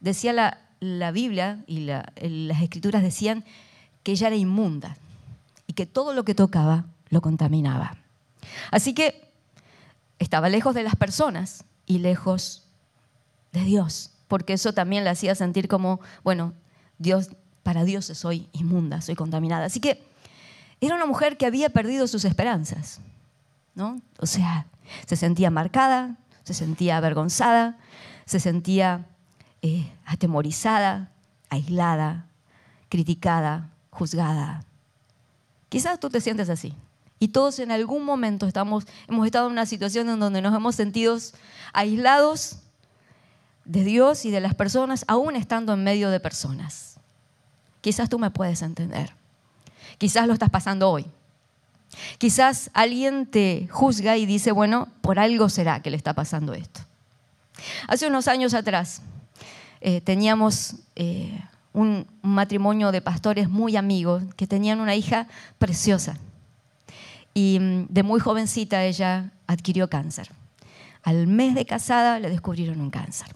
decía 0.01 0.35
la, 0.81 1.11
Biblia 1.11 1.65
y 1.67 1.81
las 1.81 2.63
escrituras 2.63 3.03
decían 3.03 3.45
que 4.03 4.13
ella 4.13 4.27
era 4.27 4.37
inmunda 4.37 4.99
y 5.69 5.75
que 5.75 5.87
todo 5.87 6.13
lo 6.15 6.25
que 6.25 6.35
tocaba 6.35 6.87
lo 7.11 7.21
contaminaba. 7.21 7.97
Así 8.73 8.95
que 8.95 9.31
estaba 10.19 10.49
lejos 10.49 10.75
de 10.75 10.83
las 10.83 10.97
personas 10.97 11.65
y 11.87 11.99
lejos 11.99 12.65
de 13.53 13.63
Dios, 13.63 14.11
porque 14.27 14.55
eso 14.55 14.73
también 14.73 15.05
la 15.05 15.13
hacía 15.13 15.37
sentir 15.37 15.69
como, 15.69 16.01
bueno, 16.25 16.55
Dios, 16.99 17.31
para 17.63 17.85
Dios 17.85 18.07
soy 18.07 18.49
inmunda, 18.53 19.01
soy 19.01 19.15
contaminada. 19.15 19.67
Así 19.67 19.79
que 19.79 20.03
era 20.81 20.97
una 20.97 21.07
mujer 21.07 21.37
que 21.37 21.47
había 21.47 21.71
perdido 21.71 22.09
sus 22.09 22.25
esperanzas, 22.25 23.01
¿no? 23.75 24.01
O 24.19 24.27
sea, 24.27 24.67
se 25.07 25.17
sentía 25.17 25.51
marcada, 25.51 26.17
se 26.45 26.55
sentía 26.55 26.97
avergonzada, 26.97 27.79
se 28.27 28.41
sentía 28.41 29.07
eh, 29.63 29.93
atemorizada, 30.05 31.11
aislada, 31.51 32.27
criticada, 32.89 33.71
juzgada. 33.91 34.65
Quizás 35.69 36.01
tú 36.01 36.11
te 36.11 36.21
sientes 36.21 36.49
así. 36.49 36.75
Y 37.19 37.29
todos 37.29 37.59
en 37.59 37.73
algún 37.73 38.05
momento 38.05 38.47
estamos, 38.47 38.85
hemos 39.09 39.27
estado 39.27 39.47
en 39.47 39.53
una 39.53 39.67
situación 39.67 40.09
en 40.09 40.21
donde 40.21 40.41
nos 40.41 40.55
hemos 40.55 40.77
sentido 40.77 41.19
aislados 41.73 42.59
de 43.65 43.85
Dios 43.85 44.25
y 44.25 44.31
de 44.31 44.41
las 44.41 44.55
personas, 44.55 45.05
aún 45.09 45.37
estando 45.37 45.75
en 45.75 45.85
medio 45.85 46.11
de 46.11 46.21
personas. 46.21 46.97
Quizás 47.81 48.09
tú 48.09 48.19
me 48.19 48.31
puedes 48.31 48.63
entender. 48.63 49.13
Quizás 49.99 50.27
lo 50.27 50.33
estás 50.33 50.51
pasando 50.51 50.91
hoy. 50.91 51.07
Quizás 52.19 52.71
alguien 52.73 53.27
te 53.27 53.69
juzga 53.71 54.17
y 54.17 54.27
dice, 54.27 54.53
bueno, 54.53 54.89
por 55.01 55.19
algo 55.19 55.49
será 55.49 55.83
que 55.83 55.91
le 55.91 55.97
está 55.97 56.15
pasando 56.15 56.55
esto. 56.55 56.81
Hace 57.89 58.07
unos 58.07 58.29
años 58.29 58.55
atrás 58.55 59.03
eh, 59.81 60.01
teníamos 60.01 60.77
eh, 60.95 61.43
un, 61.79 62.07
matrimonio 62.23 62.93
de 62.93 63.01
pastores 63.01 63.49
muy 63.49 63.77
amigos 63.77 64.23
que 64.37 64.47
tenían 64.47 64.81
una 64.81 64.97
hija 64.97 65.29
preciosa. 65.59 66.19
Y 67.33 67.59
mm, 67.61 67.87
de 67.89 68.03
muy 68.03 68.21
jovencita 68.21 68.85
ella 68.85 69.31
adquirió 69.47 69.89
cáncer. 69.89 70.31
Al 71.03 71.27
mes 71.27 71.55
de 71.55 71.65
casada 71.65 72.19
le 72.19 72.29
descubrieron 72.29 72.81
un 72.81 72.91
cáncer. 72.91 73.29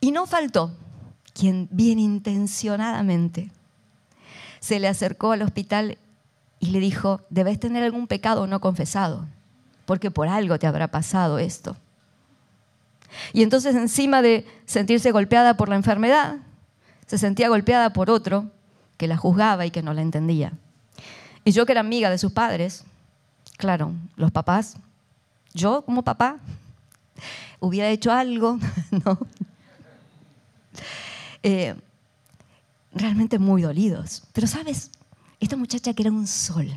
Y 0.00 0.12
no 0.12 0.26
faltó 0.26 0.72
quien 1.32 1.68
bien 1.70 1.98
intencionadamente 1.98 3.50
se 4.60 4.78
le 4.78 4.88
acercó 4.88 5.32
al 5.32 5.42
hospital 5.42 5.98
y 6.58 6.66
le 6.66 6.80
dijo, 6.80 7.22
debes 7.30 7.58
tener 7.58 7.82
algún 7.82 8.06
pecado 8.06 8.46
no 8.46 8.60
confesado, 8.60 9.26
porque 9.86 10.10
por 10.10 10.28
algo 10.28 10.58
te 10.58 10.66
habrá 10.66 10.88
pasado 10.88 11.38
esto. 11.38 11.76
Y 13.32 13.42
entonces 13.42 13.74
encima 13.74 14.20
de 14.20 14.46
sentirse 14.66 15.10
golpeada 15.10 15.56
por 15.56 15.70
la 15.70 15.76
enfermedad, 15.76 16.36
se 17.10 17.18
sentía 17.18 17.48
golpeada 17.48 17.92
por 17.92 18.08
otro 18.08 18.52
que 18.96 19.08
la 19.08 19.16
juzgaba 19.16 19.66
y 19.66 19.72
que 19.72 19.82
no 19.82 19.92
la 19.92 20.00
entendía. 20.00 20.52
Y 21.44 21.50
yo 21.50 21.66
que 21.66 21.72
era 21.72 21.80
amiga 21.80 22.08
de 22.08 22.18
sus 22.18 22.30
padres, 22.30 22.84
claro, 23.56 23.94
los 24.14 24.30
papás, 24.30 24.76
yo 25.52 25.82
como 25.82 26.04
papá, 26.04 26.38
hubiera 27.58 27.88
hecho 27.88 28.12
algo, 28.12 28.60
¿no? 28.92 29.18
Eh, 31.42 31.74
realmente 32.92 33.40
muy 33.40 33.62
dolidos. 33.62 34.22
Pero 34.32 34.46
sabes, 34.46 34.92
esta 35.40 35.56
muchacha 35.56 35.92
que 35.94 36.02
era 36.04 36.12
un 36.12 36.28
sol, 36.28 36.70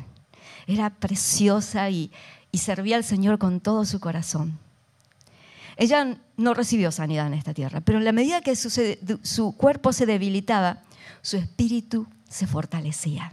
era 0.66 0.90
preciosa 0.90 1.88
y, 1.90 2.10
servía 2.54 2.96
al 2.96 3.04
Señor 3.04 3.38
con 3.38 3.60
todo 3.60 3.84
su 3.84 4.00
corazón. 4.00 4.58
Ella 5.76 6.18
no 6.36 6.54
recibió 6.54 6.90
sanidad 6.90 7.26
en 7.26 7.34
esta 7.34 7.54
tierra, 7.54 7.80
pero 7.80 7.98
en 7.98 8.04
la 8.04 8.12
medida 8.12 8.40
que 8.40 8.56
su, 8.56 9.54
cuerpo 9.56 9.92
se 9.92 10.06
debilitaba, 10.06 10.78
su 11.22 11.36
espíritu 11.36 12.06
se 12.28 12.46
fortalecía. 12.46 13.32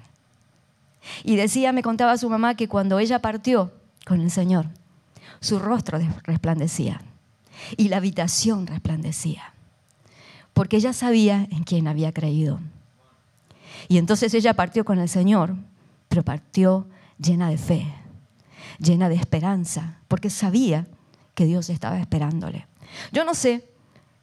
Y 1.24 1.36
decía, 1.36 1.72
me 1.72 1.81
contaba 1.81 2.17
su 2.17 2.29
mamá, 2.29 2.55
que 2.55 2.67
cuando 2.67 3.00
ella 3.00 3.20
partió 3.20 3.72
con 4.05 4.22
el 4.22 4.29
Señor, 4.29 4.67
su 5.39 5.58
rostro 5.58 6.00
resplandecía 6.24 7.01
y 7.75 7.88
la 7.88 7.98
habitación 7.98 8.67
resplandecía 8.67 9.51
porque 10.53 10.77
ella 10.77 10.93
sabía 10.93 11.48
en 11.50 11.63
quién 11.63 11.88
había 11.88 12.12
creído. 12.12 12.60
Y 13.88 13.98
entonces 13.98 14.34
ella 14.34 14.53
partió 14.53 14.86
con 14.86 15.00
el 15.00 15.10
Señor, 15.10 15.55
pero 16.08 16.24
partió 16.24 16.88
llena 17.17 17.50
de 17.50 17.58
fe, 17.58 17.93
llena 18.79 19.10
de 19.10 19.15
esperanza, 19.15 19.98
porque 20.08 20.29
sabía 20.29 20.88
que 21.34 21.46
Dios 21.46 21.70
estaba 21.70 22.00
esperándole. 22.00 22.67
Yo 23.12 23.24
no 23.25 23.33
sé 23.33 23.67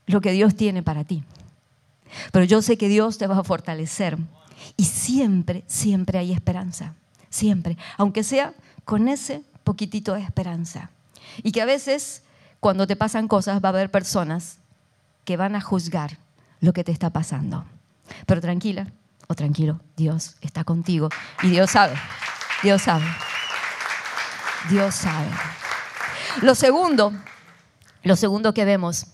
lo 0.07 0.21
que 0.21 0.33
Dios 0.33 0.55
tiene 0.55 0.83
para 0.83 1.05
ti, 1.05 1.25
pero 2.33 2.45
yo 2.45 2.63
sé 2.63 2.79
que 2.79 2.89
Dios 2.89 3.19
te 3.19 3.27
va 3.27 3.39
a 3.39 3.45
fortalecer 3.45 4.19
y 4.77 4.85
siempre, 4.85 5.65
siempre 5.67 6.19
hay 6.19 6.33
esperanza, 6.33 6.95
siempre, 7.31 7.77
aunque 7.97 8.25
sea 8.25 8.55
con 8.85 9.09
ese 9.09 9.43
poquitito 9.65 10.15
de 10.15 10.23
esperanza. 10.23 10.91
Y 11.43 11.53
que 11.53 11.63
a 11.63 11.67
veces 11.67 12.23
cuando 12.61 12.87
te 12.87 12.97
pasan 12.97 13.29
cosas 13.29 13.63
va 13.63 13.69
a 13.69 13.73
haber 13.73 13.91
personas 13.91 14.59
que 15.25 15.37
van 15.37 15.55
a 15.55 15.61
juzgar 15.61 16.19
lo 16.61 16.73
que 16.73 16.85
te 16.85 16.93
está 16.93 17.11
pasando. 17.11 17.65
Pero 18.27 18.41
tranquila 18.41 18.91
o 19.27 19.35
tranquilo, 19.35 19.81
Dios 19.97 20.37
está 20.41 20.65
contigo 20.65 21.11
y 21.43 21.51
Dios 21.51 21.71
sabe, 21.71 21.95
Dios 22.63 22.83
sabe, 22.83 23.05
Dios 24.71 24.95
sabe. 24.95 25.29
Lo 26.41 26.55
segundo, 26.55 27.13
lo 28.03 28.17
segundo 28.17 28.55
que 28.55 28.65
vemos 28.65 29.07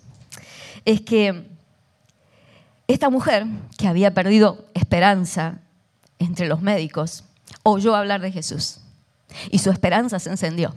es 0.85 1.01
que 1.01 1.49
esta 2.87 3.11
mujer 3.11 3.47
que 3.79 3.89
había 3.89 4.13
perdido 4.13 4.67
esperanza 4.75 5.61
entre 6.19 6.47
los 6.47 6.61
médicos 6.61 7.25
oyó 7.63 7.97
hablar 7.97 8.21
de 8.21 8.33
Jesús 8.33 8.81
y 9.51 9.59
su 9.59 9.71
esperanza 9.71 10.19
se 10.19 10.31
encendió. 10.31 10.75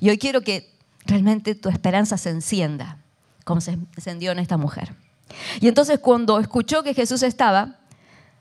Y 0.00 0.10
hoy 0.10 0.18
quiero 0.18 0.42
que 0.42 0.70
realmente 1.06 1.54
tu 1.54 1.68
esperanza 1.68 2.16
se 2.16 2.30
encienda 2.30 2.98
como 3.44 3.60
se 3.60 3.72
encendió 3.96 4.32
en 4.32 4.38
esta 4.38 4.56
mujer. 4.56 4.94
Y 5.60 5.68
entonces 5.68 5.98
cuando 5.98 6.38
escuchó 6.38 6.82
que 6.82 6.94
Jesús 6.94 7.22
estaba, 7.22 7.78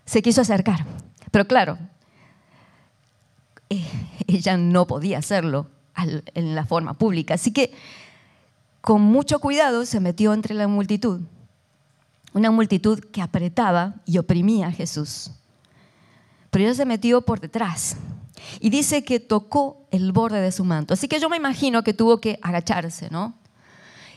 se 0.05 0.21
quiso 0.21 0.41
acercar 0.41 0.85
Pero 1.31 1.47
claro, 1.47 1.77
eh, 3.69 3.85
ella 4.27 4.57
no 4.57 4.85
podía 4.85 5.19
hacerlo 5.19 5.69
en 5.95 6.55
la 6.55 6.65
forma 6.65 6.95
pública. 6.95 7.35
Así 7.35 7.51
que 7.51 7.73
con 8.81 9.01
mucho 9.01 9.39
cuidado 9.39 9.85
se 9.85 9.99
metió 9.99 10.33
entre 10.33 10.55
la 10.55 10.67
multitud, 10.67 11.21
una 12.33 12.49
multitud 12.49 12.99
que 12.99 13.21
apretaba 13.21 13.95
y 14.05 14.17
oprimía 14.17 14.67
a 14.67 14.71
Jesús. 14.71 15.31
Pero 16.49 16.65
ella 16.65 16.73
se 16.73 16.85
metió 16.85 17.21
por 17.21 17.39
detrás 17.39 17.95
y 18.59 18.69
dice 18.69 19.03
que 19.03 19.19
tocó 19.19 19.85
el 19.91 20.11
borde 20.11 20.41
de 20.41 20.51
su 20.51 20.65
manto. 20.65 20.95
Así 20.95 21.07
que 21.07 21.19
yo 21.19 21.29
me 21.29 21.37
imagino 21.37 21.83
que 21.83 21.93
tuvo 21.93 22.19
que 22.19 22.39
agacharse, 22.41 23.09
¿no? 23.11 23.35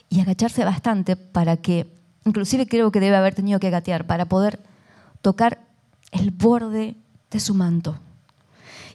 Y 0.09 0.21
agacharse 0.21 0.65
bastante 0.65 1.17
para 1.17 1.59
que, 1.59 1.87
inclusive 2.25 2.67
creo 2.67 2.91
que 2.91 3.01
debe 3.01 3.17
haber 3.17 3.35
tenido 3.35 3.61
que 3.61 3.71
gatear 3.71 4.07
para 4.07 4.25
poder 4.27 4.61
tocar 5.21 5.61
el 6.11 6.31
borde 6.31 6.97
de 7.31 7.41
su 7.41 7.55
manto. 7.55 7.99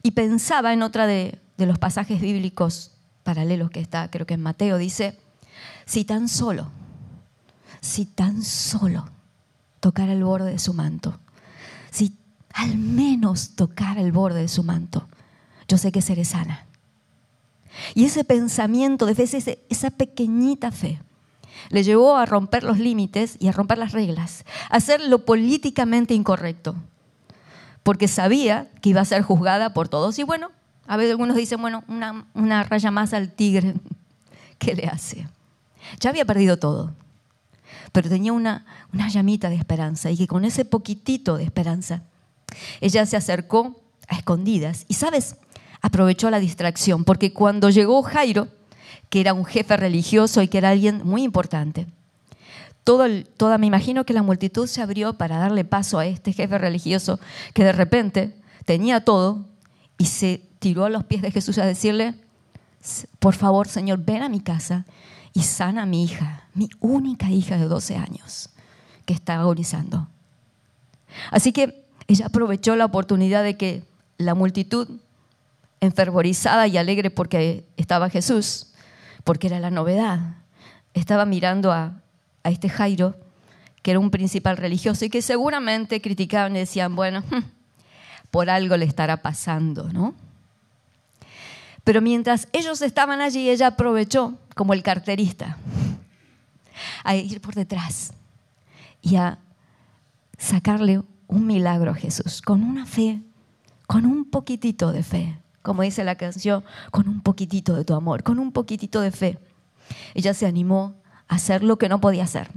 Y 0.01 0.11
pensaba 0.11 0.73
en 0.73 0.81
otra 0.81 1.05
de, 1.07 1.39
de 1.57 1.65
los 1.65 1.77
pasajes 1.77 2.21
bíblicos 2.21 2.91
paralelos 3.23 3.69
que 3.69 3.79
está, 3.79 4.09
creo 4.09 4.25
que 4.25 4.33
en 4.33 4.41
Mateo, 4.41 4.77
dice, 4.77 5.17
si 5.85 6.05
tan 6.05 6.27
solo, 6.27 6.71
si 7.81 8.05
tan 8.05 8.43
solo 8.43 9.09
tocara 9.79 10.13
el 10.13 10.23
borde 10.23 10.51
de 10.51 10.59
su 10.59 10.73
manto, 10.73 11.19
si 11.91 12.15
al 12.53 12.77
menos 12.77 13.55
tocara 13.55 14.01
el 14.01 14.11
borde 14.11 14.41
de 14.41 14.47
su 14.47 14.63
manto, 14.63 15.07
yo 15.67 15.77
sé 15.77 15.91
que 15.91 16.01
seré 16.01 16.25
sana. 16.25 16.65
Y 17.93 18.05
ese 18.05 18.23
pensamiento 18.23 19.05
de 19.05 19.55
esa 19.69 19.91
pequeñita 19.91 20.71
fe, 20.71 20.99
le 21.69 21.83
llevó 21.83 22.17
a 22.17 22.25
romper 22.25 22.63
los 22.63 22.79
límites 22.79 23.35
y 23.39 23.47
a 23.47 23.51
romper 23.51 23.77
las 23.77 23.91
reglas, 23.91 24.45
a 24.69 24.77
hacer 24.77 25.01
lo 25.01 25.25
políticamente 25.25 26.13
incorrecto, 26.13 26.75
porque 27.83 28.07
sabía 28.07 28.69
que 28.81 28.89
iba 28.89 29.01
a 29.01 29.05
ser 29.05 29.21
juzgada 29.21 29.73
por 29.73 29.87
todos. 29.89 30.17
Y 30.19 30.23
bueno, 30.23 30.51
a 30.87 30.97
veces 30.97 31.11
algunos 31.11 31.35
dicen, 31.35 31.61
bueno, 31.61 31.83
una, 31.87 32.25
una 32.33 32.63
raya 32.63 32.91
más 32.91 33.13
al 33.13 33.31
tigre, 33.31 33.75
¿qué 34.57 34.75
le 34.75 34.87
hace? 34.87 35.27
Ya 35.99 36.09
había 36.09 36.25
perdido 36.25 36.57
todo, 36.57 36.93
pero 37.91 38.09
tenía 38.09 38.33
una, 38.33 38.65
una 38.93 39.09
llamita 39.09 39.49
de 39.49 39.55
esperanza 39.55 40.11
y 40.11 40.17
que 40.17 40.27
con 40.27 40.45
ese 40.45 40.65
poquitito 40.65 41.37
de 41.37 41.43
esperanza, 41.43 42.03
ella 42.81 43.05
se 43.05 43.17
acercó 43.17 43.79
a 44.07 44.17
escondidas. 44.17 44.85
Y 44.87 44.95
sabes, 44.95 45.35
aprovechó 45.81 46.29
la 46.29 46.39
distracción, 46.39 47.03
porque 47.03 47.33
cuando 47.33 47.69
llegó 47.69 48.01
Jairo, 48.03 48.47
que 49.09 49.21
era 49.21 49.33
un 49.33 49.45
jefe 49.45 49.77
religioso 49.77 50.41
y 50.41 50.47
que 50.47 50.57
era 50.57 50.69
alguien 50.69 51.01
muy 51.03 51.23
importante, 51.23 51.87
todo 52.83 53.05
toda, 53.37 53.57
me 53.57 53.67
imagino 53.67 54.03
que 54.03 54.13
la 54.13 54.23
multitud 54.23 54.67
se 54.67 54.81
abrió 54.81 55.13
para 55.13 55.37
darle 55.37 55.63
paso 55.63 55.99
a 55.99 56.05
este 56.05 56.33
jefe 56.33 56.57
religioso 56.57 57.19
que 57.53 57.63
de 57.63 57.71
repente 57.71 58.35
tenía 58.65 59.03
todo 59.03 59.45
y 59.97 60.05
se 60.05 60.41
tiró 60.59 60.85
a 60.85 60.89
los 60.89 61.03
pies 61.03 61.21
de 61.21 61.31
Jesús 61.31 61.57
a 61.57 61.65
decirle, 61.65 62.15
por 63.19 63.35
favor, 63.35 63.67
Señor, 63.67 63.99
ven 63.99 64.23
a 64.23 64.29
mi 64.29 64.39
casa 64.39 64.85
y 65.33 65.43
sana 65.43 65.83
a 65.83 65.85
mi 65.85 66.03
hija, 66.03 66.43
mi 66.53 66.69
única 66.79 67.29
hija 67.29 67.57
de 67.57 67.65
12 67.65 67.95
años, 67.95 68.49
que 69.05 69.13
está 69.13 69.39
agonizando. 69.39 70.07
Así 71.31 71.51
que 71.51 71.85
ella 72.07 72.27
aprovechó 72.27 72.75
la 72.75 72.85
oportunidad 72.85 73.43
de 73.43 73.57
que 73.57 73.83
la 74.17 74.35
multitud 74.35 74.87
enfervorizada 75.81 76.67
y 76.67 76.77
alegre 76.77 77.09
porque 77.09 77.65
estaba 77.77 78.09
Jesús, 78.09 78.73
porque 79.23 79.47
era 79.47 79.59
la 79.59 79.71
novedad. 79.71 80.37
Estaba 80.93 81.25
mirando 81.25 81.71
a, 81.71 82.01
a 82.43 82.49
este 82.49 82.69
Jairo, 82.69 83.15
que 83.81 83.91
era 83.91 83.99
un 83.99 84.11
principal 84.11 84.57
religioso 84.57 85.05
y 85.05 85.09
que 85.09 85.21
seguramente 85.21 86.01
criticaban 86.01 86.55
y 86.55 86.59
decían, 86.59 86.95
bueno, 86.95 87.23
por 88.31 88.49
algo 88.49 88.75
le 88.75 88.85
estará 88.85 89.17
pasando, 89.17 89.89
¿no? 89.91 90.15
Pero 91.89 92.03
mientras 92.03 92.47
ellos 92.53 92.83
estaban 92.83 93.19
allí, 93.19 93.49
ella 93.49 93.65
aprovechó, 93.65 94.37
como 94.53 94.73
el 94.73 94.83
carterista, 94.83 95.57
a 97.03 97.15
ir 97.15 97.41
por 97.41 97.55
detrás 97.55 98.13
y 99.01 99.15
a 99.15 99.39
sacarle 100.37 101.01
un 101.25 101.47
milagro 101.47 101.89
a 101.89 101.95
Jesús, 101.95 102.43
con 102.43 102.61
una 102.61 102.85
fe, 102.85 103.23
con 103.87 104.05
un 104.05 104.29
poquitito 104.29 104.91
de 104.91 105.01
fe 105.01 105.39
como 105.63 105.81
dice 105.81 106.03
la 106.03 106.13
canción, 106.13 106.63
con 106.91 107.09
un 107.09 107.21
poquitito 107.21 107.75
de 107.75 107.85
tu 107.85 107.95
amor, 107.95 108.21
con 108.21 108.37
un 108.37 108.51
poquitito 108.51 109.01
de 109.01 109.09
fe. 109.11 109.39
Ella 110.13 110.35
se 110.35 110.45
animó 110.45 110.93
a 111.27 111.37
hacer 111.37 111.63
lo 111.63 111.79
que 111.79 111.89
no 111.89 111.99
podía 111.99 112.25
hacer. 112.25 112.51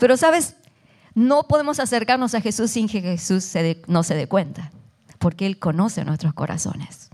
Pero 0.00 0.16
sabes, 0.16 0.56
no 1.14 1.44
podemos 1.44 1.78
acercarnos 1.78 2.34
a 2.34 2.40
Jesús 2.40 2.72
sin 2.72 2.88
que 2.88 3.02
Jesús 3.02 3.52
no 3.86 4.02
se 4.02 4.16
dé 4.16 4.26
cuenta, 4.26 4.72
porque 5.20 5.46
Él 5.46 5.60
conoce 5.60 6.04
nuestros 6.04 6.34
corazones. 6.34 7.07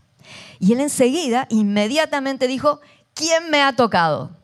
Y 0.58 0.72
Él 0.72 0.80
enseguida, 0.80 1.46
inmediatamente 1.50 2.46
dijo, 2.46 2.80
¿quién 3.14 3.50
me 3.50 3.62
ha 3.62 3.74
tocado? 3.74 4.36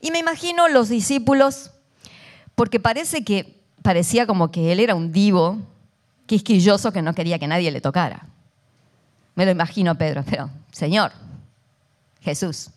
Y 0.00 0.10
me 0.10 0.18
imagino 0.18 0.68
los 0.68 0.88
discípulos, 0.88 1.70
porque 2.54 2.80
parece 2.80 3.24
que 3.24 3.60
parecía 3.82 4.26
como 4.26 4.50
que 4.50 4.72
Él 4.72 4.80
era 4.80 4.94
un 4.94 5.12
divo 5.12 5.58
quisquilloso 6.26 6.92
que 6.92 7.02
no 7.02 7.14
quería 7.14 7.38
que 7.38 7.46
nadie 7.46 7.70
le 7.70 7.80
tocara. 7.80 8.26
Me 9.34 9.44
lo 9.44 9.50
imagino, 9.50 9.96
Pedro, 9.96 10.24
pero 10.28 10.50
Señor, 10.72 11.12
Jesús, 12.20 12.70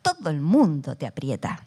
todo 0.00 0.30
el 0.30 0.40
mundo 0.40 0.96
te 0.96 1.06
aprieta. 1.06 1.64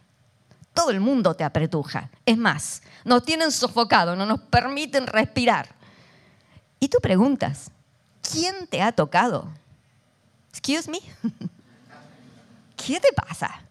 Todo 0.74 0.90
el 0.90 1.00
mundo 1.00 1.34
te 1.34 1.44
apretuja. 1.44 2.10
Es 2.24 2.38
más, 2.38 2.82
nos 3.04 3.24
tienen 3.24 3.52
sofocado, 3.52 4.16
no 4.16 4.24
nos 4.24 4.40
permiten 4.40 5.06
respirar. 5.06 5.68
Y 6.80 6.88
tú 6.88 6.98
preguntas, 7.00 7.70
¿quién 8.22 8.66
te 8.66 8.82
ha 8.82 8.92
tocado? 8.92 9.48
Excuse 10.52 10.90
me. 10.90 11.00
¿Qué 12.76 13.00
te 13.00 13.12
pasa? 13.12 13.62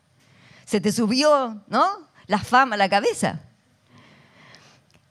Se 0.66 0.82
te 0.82 0.92
subió, 0.92 1.62
¿no? 1.68 1.86
La 2.28 2.40
fama 2.40 2.76
a 2.76 2.78
la 2.78 2.90
cabeza. 2.90 3.42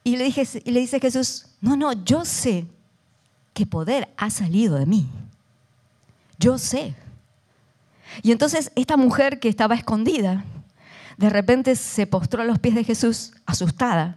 Y 0.05 0.17
le, 0.17 0.25
dije, 0.25 0.47
y 0.65 0.71
le 0.71 0.81
dice 0.81 1.01
Jesús, 1.01 1.47
no, 1.61 1.77
no, 1.77 1.93
yo 2.05 2.25
sé 2.25 2.67
que 3.53 3.67
poder 3.67 4.13
ha 4.17 4.31
salido 4.31 4.77
de 4.77 4.87
mí 4.87 5.09
yo 6.41 6.59
sé. 6.59 6.97
Y 8.23 8.33
entonces 8.33 8.73
esta 8.75 8.97
mujer 8.97 9.39
que 9.39 9.49
estaba 9.49 9.77
escondida, 9.77 10.45
de 11.19 11.31
repente 11.31 11.77
se 11.77 12.07
postró 12.07 12.43
a 12.43 12.47
los 12.47 12.59
pies 12.59 12.75
de 12.75 12.83
Jesús, 12.83 13.35
asustada, 13.47 14.17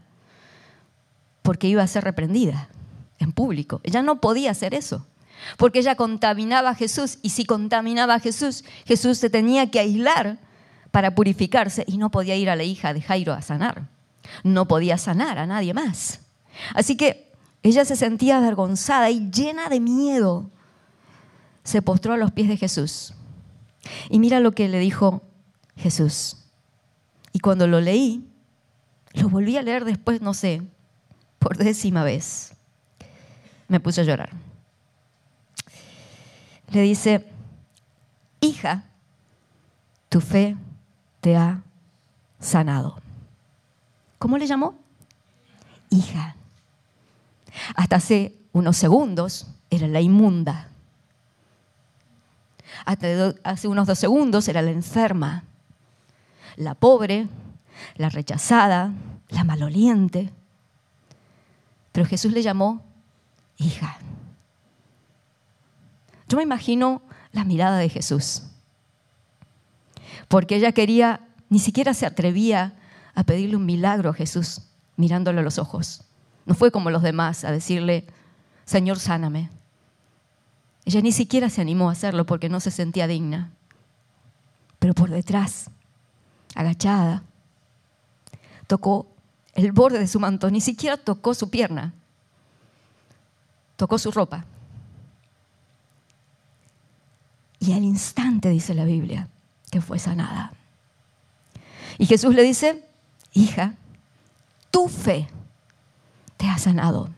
porque 1.43 1.67
iba 1.67 1.83
a 1.83 1.87
ser 1.87 2.05
reprendida 2.05 2.69
en 3.19 3.33
público. 3.33 3.81
Ella 3.83 4.01
no 4.01 4.21
podía 4.21 4.51
hacer 4.51 4.73
eso, 4.73 5.05
porque 5.57 5.79
ella 5.79 5.95
contaminaba 5.95 6.69
a 6.69 6.75
Jesús, 6.75 7.19
y 7.21 7.29
si 7.29 7.45
contaminaba 7.45 8.15
a 8.15 8.19
Jesús, 8.19 8.63
Jesús 8.85 9.17
se 9.17 9.29
tenía 9.29 9.69
que 9.69 9.79
aislar 9.79 10.39
para 10.91 11.15
purificarse 11.15 11.83
y 11.87 11.97
no 11.97 12.11
podía 12.11 12.35
ir 12.35 12.49
a 12.49 12.55
la 12.55 12.63
hija 12.63 12.93
de 12.93 13.01
Jairo 13.01 13.33
a 13.33 13.41
sanar. 13.41 13.87
No 14.43 14.67
podía 14.67 14.97
sanar 14.97 15.37
a 15.37 15.45
nadie 15.45 15.73
más. 15.73 16.19
Así 16.73 16.95
que 16.95 17.31
ella 17.63 17.85
se 17.85 17.95
sentía 17.95 18.37
avergonzada 18.37 19.09
y 19.09 19.31
llena 19.31 19.69
de 19.69 19.79
miedo 19.79 20.51
se 21.63 21.81
postró 21.81 22.13
a 22.13 22.17
los 22.17 22.31
pies 22.31 22.47
de 22.47 22.57
Jesús. 22.57 23.13
Y 24.09 24.19
mira 24.19 24.39
lo 24.39 24.51
que 24.51 24.69
le 24.69 24.79
dijo 24.79 25.23
Jesús. 25.77 26.37
Y 27.31 27.39
cuando 27.39 27.67
lo 27.67 27.81
leí, 27.81 28.29
lo 29.13 29.29
volví 29.29 29.57
a 29.57 29.61
leer 29.61 29.85
después, 29.85 30.21
no 30.21 30.33
sé, 30.33 30.61
por 31.39 31.57
décima 31.57 32.03
vez. 32.03 32.53
Me 33.67 33.79
puse 33.79 34.01
a 34.01 34.03
llorar. 34.03 34.29
Le 36.73 36.81
dice, 36.81 37.25
hija, 38.41 38.83
tu 40.09 40.19
fe 40.19 40.57
te 41.21 41.37
ha 41.37 41.61
sanado. 42.39 42.99
¿Cómo 44.19 44.37
le 44.37 44.47
llamó? 44.47 44.75
Hija. 45.89 46.35
Hasta 47.75 47.95
hace 47.95 48.35
unos 48.51 48.75
segundos 48.75 49.47
era 49.69 49.87
la 49.87 50.01
inmunda 50.01 50.69
hace 52.85 53.67
unos 53.67 53.87
dos 53.87 53.99
segundos 53.99 54.47
era 54.47 54.61
la 54.61 54.71
enferma, 54.71 55.43
la 56.55 56.75
pobre, 56.75 57.27
la 57.95 58.09
rechazada, 58.09 58.91
la 59.29 59.43
maloliente. 59.43 60.31
Pero 61.91 62.05
Jesús 62.05 62.31
le 62.31 62.41
llamó 62.41 62.81
hija. 63.57 63.97
Yo 66.27 66.37
me 66.37 66.43
imagino 66.43 67.01
la 67.31 67.43
mirada 67.43 67.77
de 67.77 67.89
Jesús, 67.89 68.43
porque 70.27 70.55
ella 70.55 70.71
quería, 70.71 71.27
ni 71.49 71.59
siquiera 71.59 71.93
se 71.93 72.05
atrevía 72.05 72.73
a 73.15 73.23
pedirle 73.23 73.55
un 73.55 73.65
milagro 73.65 74.11
a 74.11 74.13
Jesús 74.13 74.61
mirándole 74.95 75.41
a 75.41 75.43
los 75.43 75.57
ojos. 75.57 76.03
No 76.45 76.55
fue 76.55 76.71
como 76.71 76.89
los 76.89 77.01
demás 77.01 77.43
a 77.43 77.51
decirle, 77.51 78.05
Señor, 78.65 78.99
sáname. 78.99 79.49
Ella 80.85 81.01
ni 81.01 81.11
siquiera 81.11 81.49
se 81.49 81.61
animó 81.61 81.89
a 81.89 81.93
hacerlo 81.93 82.25
porque 82.25 82.49
no 82.49 82.59
se 82.59 82.71
sentía 82.71 83.07
digna. 83.07 83.51
Pero 84.79 84.93
por 84.93 85.09
detrás, 85.09 85.69
agachada, 86.55 87.23
tocó 88.67 89.07
el 89.53 89.71
borde 89.71 89.99
de 89.99 90.07
su 90.07 90.19
manto, 90.19 90.49
ni 90.49 90.61
siquiera 90.61 90.97
tocó 90.97 91.33
su 91.33 91.49
pierna, 91.49 91.93
tocó 93.77 93.97
su 93.97 94.11
ropa 94.11 94.45
y 97.63 97.71
al 97.71 97.83
instante, 97.83 98.49
dice 98.49 98.73
la 98.73 98.83
Biblia, 98.83 99.29
que 99.71 99.79
fue 99.79 99.97
sanada. 99.97 100.51
Y 101.97 102.05
Jesús 102.05 102.35
le 102.35 102.43
dice, 102.43 102.83
hija, 103.31 103.75
tu 104.69 104.89
fe 104.89 105.29
te 106.35 106.47
ha 106.47 106.57
sanado. 106.57 107.09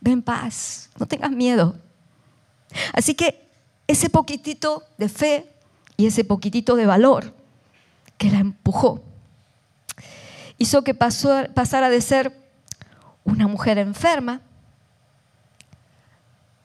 Ven 0.00 0.22
paz, 0.22 0.88
no 0.98 1.04
tengas 1.04 1.30
miedo. 1.30 1.76
Así 2.94 3.14
que 3.14 3.50
ese 3.86 4.08
poquitito 4.08 4.82
de 4.96 5.10
fe 5.10 5.52
y 5.98 6.06
ese 6.06 6.24
poquitito 6.24 6.74
de 6.74 6.86
valor 6.86 7.34
que 8.16 8.30
la 8.30 8.38
empujó 8.38 9.02
hizo 10.56 10.82
que 10.84 10.94
pasara 10.94 11.90
de 11.90 12.00
ser 12.00 12.32
una 13.24 13.46
mujer 13.46 13.76
enferma 13.76 14.40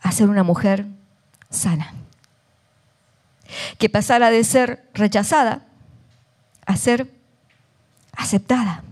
a 0.01 0.13
ser 0.13 0.29
una 0.29 0.43
mujer 0.43 0.85
sana. 1.49 1.93
Que 3.77 3.89
pasara 3.89 4.29
de 4.29 4.43
ser 4.43 4.89
rechazada 4.93 5.65
a 6.65 6.75
ser 6.75 7.11
aceptada. 8.11 8.83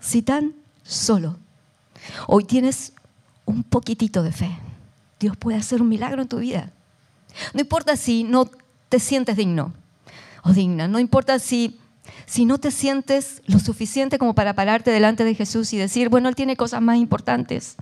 Si 0.00 0.22
tan 0.22 0.54
solo 0.82 1.38
hoy 2.26 2.44
tienes 2.44 2.92
un 3.46 3.62
poquitito 3.62 4.22
de 4.22 4.32
fe, 4.32 4.58
Dios 5.18 5.36
puede 5.36 5.56
hacer 5.56 5.80
un 5.80 5.88
milagro 5.88 6.22
en 6.22 6.28
tu 6.28 6.38
vida. 6.38 6.70
No 7.54 7.60
importa 7.60 7.96
si 7.96 8.22
no 8.22 8.50
te 8.88 9.00
sientes 9.00 9.36
digno 9.36 9.72
o 10.42 10.52
digna, 10.52 10.86
no 10.88 10.98
importa 10.98 11.38
si, 11.38 11.80
si 12.26 12.44
no 12.44 12.58
te 12.58 12.70
sientes 12.70 13.42
lo 13.46 13.58
suficiente 13.58 14.18
como 14.18 14.34
para 14.34 14.54
pararte 14.54 14.90
delante 14.90 15.24
de 15.24 15.34
Jesús 15.34 15.72
y 15.72 15.78
decir, 15.78 16.10
bueno, 16.10 16.28
Él 16.28 16.36
tiene 16.36 16.56
cosas 16.56 16.82
más 16.82 16.98
importantes. 16.98 17.76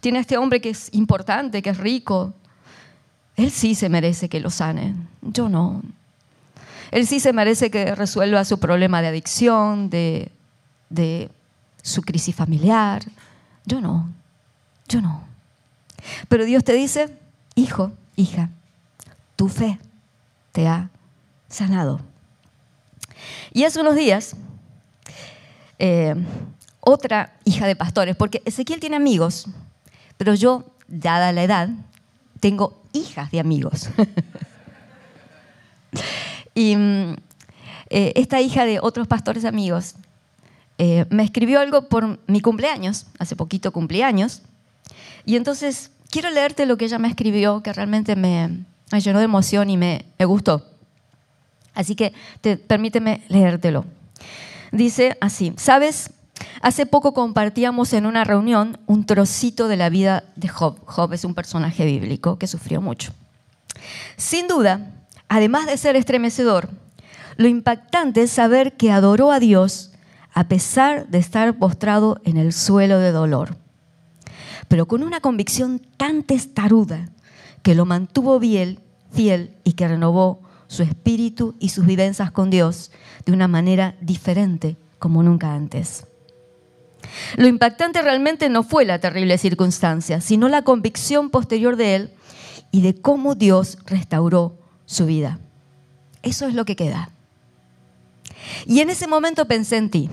Tiene 0.00 0.18
a 0.18 0.22
este 0.22 0.38
hombre 0.38 0.60
que 0.60 0.70
es 0.70 0.88
importante, 0.92 1.62
que 1.62 1.70
es 1.70 1.78
rico. 1.78 2.34
Él 3.36 3.50
sí 3.50 3.74
se 3.74 3.88
merece 3.88 4.28
que 4.28 4.40
lo 4.40 4.50
sane, 4.50 4.94
yo 5.22 5.48
no. 5.48 5.82
Él 6.90 7.06
sí 7.06 7.20
se 7.20 7.32
merece 7.32 7.70
que 7.70 7.94
resuelva 7.94 8.44
su 8.44 8.58
problema 8.58 9.00
de 9.00 9.08
adicción, 9.08 9.90
de, 9.90 10.32
de 10.88 11.30
su 11.82 12.02
crisis 12.02 12.34
familiar. 12.34 13.04
Yo 13.64 13.80
no, 13.80 14.10
yo 14.88 15.00
no. 15.00 15.24
Pero 16.28 16.44
Dios 16.44 16.64
te 16.64 16.72
dice, 16.72 17.16
hijo, 17.54 17.92
hija, 18.16 18.50
tu 19.36 19.48
fe 19.48 19.78
te 20.52 20.66
ha 20.66 20.90
sanado. 21.48 22.00
Y 23.52 23.64
hace 23.64 23.80
unos 23.80 23.96
días, 23.96 24.34
eh, 25.78 26.14
otra 26.80 27.34
hija 27.44 27.66
de 27.66 27.76
pastores, 27.76 28.16
porque 28.16 28.42
Ezequiel 28.44 28.80
tiene 28.80 28.96
amigos, 28.96 29.46
pero 30.16 30.34
yo, 30.34 30.64
dada 30.88 31.32
la 31.32 31.44
edad, 31.44 31.68
tengo 32.40 32.82
hijas 32.92 33.30
de 33.30 33.40
amigos. 33.40 33.88
Y 36.54 36.76
mm, 36.76 37.16
eh, 37.90 38.12
esta 38.16 38.40
hija 38.40 38.64
de 38.64 38.80
otros 38.80 39.06
pastores 39.08 39.44
amigos 39.44 39.94
eh, 40.78 41.06
me 41.10 41.22
escribió 41.22 41.60
algo 41.60 41.88
por 41.88 42.18
mi 42.26 42.40
cumpleaños, 42.40 43.06
hace 43.18 43.36
poquito 43.36 43.72
cumpleaños, 43.72 44.42
y 45.24 45.36
entonces 45.36 45.90
quiero 46.10 46.30
leerte 46.30 46.66
lo 46.66 46.76
que 46.76 46.86
ella 46.86 46.98
me 46.98 47.08
escribió, 47.08 47.62
que 47.62 47.72
realmente 47.72 48.16
me, 48.16 48.64
llenó 49.02 49.18
de 49.18 49.24
emoción 49.24 49.70
y 49.70 49.76
me, 49.76 50.06
me 50.18 50.24
gustó. 50.24 50.66
Así 51.74 51.94
que 51.94 52.12
te, 52.40 52.56
permíteme 52.56 53.22
leértelo. 53.28 53.84
Dice 54.72 55.16
así, 55.20 55.52
¿sabes? 55.56 56.10
Hace 56.62 56.86
poco 56.86 57.14
compartíamos 57.14 57.92
en 57.92 58.06
una 58.06 58.24
reunión 58.24 58.78
un 58.86 59.06
trocito 59.06 59.68
de 59.68 59.76
la 59.76 59.88
vida 59.88 60.24
de 60.36 60.48
Job. 60.48 60.78
Job 60.84 61.12
es 61.12 61.24
un 61.24 61.34
personaje 61.34 61.84
bíblico 61.84 62.38
que 62.38 62.46
sufrió 62.46 62.80
mucho. 62.80 63.12
Sin 64.16 64.46
duda, 64.46 64.92
además 65.28 65.66
de 65.66 65.76
ser 65.76 65.96
estremecedor, 65.96 66.68
lo 67.36 67.48
impactante 67.48 68.22
es 68.22 68.30
saber 68.30 68.76
que 68.76 68.92
adoró 68.92 69.32
a 69.32 69.40
Dios 69.40 69.92
a 70.32 70.48
pesar 70.48 71.08
de 71.08 71.18
estar 71.18 71.58
postrado 71.58 72.20
en 72.24 72.36
el 72.36 72.52
suelo 72.52 72.98
de 72.98 73.12
dolor, 73.12 73.56
pero 74.68 74.86
con 74.86 75.02
una 75.02 75.20
convicción 75.20 75.80
tan 75.96 76.22
testaruda 76.22 77.08
que 77.62 77.74
lo 77.74 77.86
mantuvo 77.86 78.38
fiel, 78.38 78.80
fiel 79.12 79.56
y 79.64 79.72
que 79.72 79.88
renovó 79.88 80.42
su 80.68 80.82
espíritu 80.82 81.56
y 81.58 81.70
sus 81.70 81.84
vivencias 81.84 82.30
con 82.30 82.50
Dios 82.50 82.92
de 83.24 83.32
una 83.32 83.48
manera 83.48 83.96
diferente 84.00 84.76
como 84.98 85.22
nunca 85.22 85.54
antes. 85.54 86.06
Lo 87.36 87.46
impactante 87.46 88.02
realmente 88.02 88.48
no 88.48 88.62
fue 88.62 88.84
la 88.84 88.98
terrible 88.98 89.38
circunstancia, 89.38 90.20
sino 90.20 90.48
la 90.48 90.62
convicción 90.62 91.30
posterior 91.30 91.76
de 91.76 91.96
él 91.96 92.10
y 92.70 92.82
de 92.82 92.94
cómo 92.94 93.34
Dios 93.34 93.78
restauró 93.86 94.58
su 94.86 95.06
vida. 95.06 95.38
Eso 96.22 96.46
es 96.46 96.54
lo 96.54 96.64
que 96.64 96.76
queda. 96.76 97.10
Y 98.66 98.80
en 98.80 98.90
ese 98.90 99.06
momento 99.06 99.46
pensé 99.46 99.76
en 99.76 99.90
ti. 99.90 100.10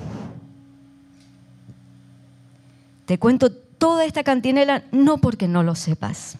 Te 3.05 3.17
cuento 3.17 3.51
toda 3.51 4.05
esta 4.05 4.23
cantinela 4.23 4.83
no 4.91 5.17
porque 5.19 5.47
no 5.47 5.63
lo 5.63 5.75
sepas, 5.75 6.37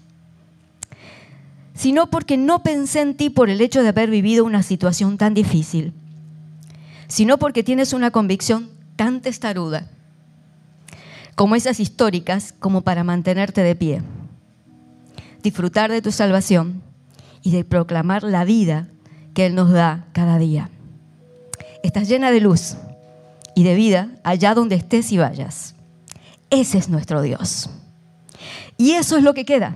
sino 1.73 2.09
porque 2.09 2.35
no 2.35 2.61
pensé 2.61 3.01
en 3.01 3.15
ti 3.15 3.29
por 3.29 3.49
el 3.49 3.61
hecho 3.61 3.83
de 3.83 3.89
haber 3.89 4.09
vivido 4.09 4.43
una 4.43 4.63
situación 4.63 5.17
tan 5.17 5.33
difícil, 5.33 5.93
sino 7.07 7.37
porque 7.37 7.63
tienes 7.63 7.93
una 7.93 8.11
convicción 8.11 8.69
tan 8.97 9.21
testaruda 9.21 9.87
como 11.37 11.55
esas 11.55 11.79
históricas 11.79 12.55
como 12.59 12.81
para 12.81 13.03
mantenerte 13.03 13.61
de 13.61 13.75
pie, 13.75 14.01
disfrutar 15.43 15.91
de 15.91 16.01
tu 16.01 16.11
salvación 16.11 16.81
y 17.43 17.51
de 17.51 17.63
proclamar 17.63 18.23
la 18.23 18.43
vida 18.43 18.87
que 19.35 19.45
Él 19.45 19.53
nos 19.53 19.71
da 19.71 20.07
cada 20.13 20.39
día. 20.39 20.71
Estás 21.83 22.07
llena 22.07 22.31
de 22.31 22.41
luz 22.41 22.75
y 23.53 23.63
de 23.63 23.75
vida 23.75 24.09
allá 24.23 24.55
donde 24.55 24.77
estés 24.77 25.11
y 25.11 25.19
vayas. 25.19 25.75
Ese 26.49 26.79
es 26.79 26.89
nuestro 26.89 27.21
Dios. 27.21 27.69
Y 28.75 28.93
eso 28.93 29.15
es 29.15 29.23
lo 29.23 29.35
que 29.35 29.45
queda. 29.45 29.75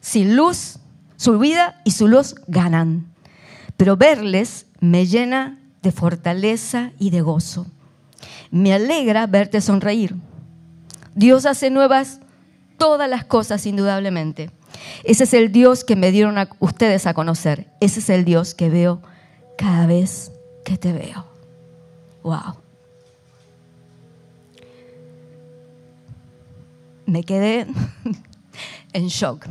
Sin 0.00 0.36
luz, 0.36 0.78
su 1.16 1.40
vida 1.40 1.80
y 1.84 1.90
su 1.90 2.06
luz 2.06 2.36
ganan. 2.46 3.12
Pero 3.76 3.96
verles 3.96 4.66
me 4.78 5.06
llena 5.06 5.58
de 5.82 5.90
fortaleza 5.90 6.92
y 7.00 7.10
de 7.10 7.20
gozo. 7.20 7.66
Me 8.52 8.72
alegra 8.72 9.26
verte 9.26 9.60
sonreír. 9.60 10.14
Dios 11.14 11.46
hace 11.46 11.70
nuevas 11.70 12.20
todas 12.78 13.08
las 13.08 13.24
cosas 13.24 13.66
indudablemente. 13.66 14.50
Ese 15.04 15.24
es 15.24 15.34
el 15.34 15.52
Dios 15.52 15.84
que 15.84 15.96
me 15.96 16.10
dieron 16.10 16.38
a 16.38 16.48
ustedes 16.58 17.06
a 17.06 17.14
conocer. 17.14 17.68
Ese 17.80 18.00
es 18.00 18.10
el 18.10 18.24
Dios 18.24 18.54
que 18.54 18.70
veo 18.70 19.02
cada 19.56 19.86
vez 19.86 20.32
que 20.64 20.76
te 20.76 20.92
veo. 20.92 21.26
Wow. 22.22 22.56
Me 27.06 27.24
quedé 27.24 27.66
en 28.92 29.08
shock, 29.08 29.46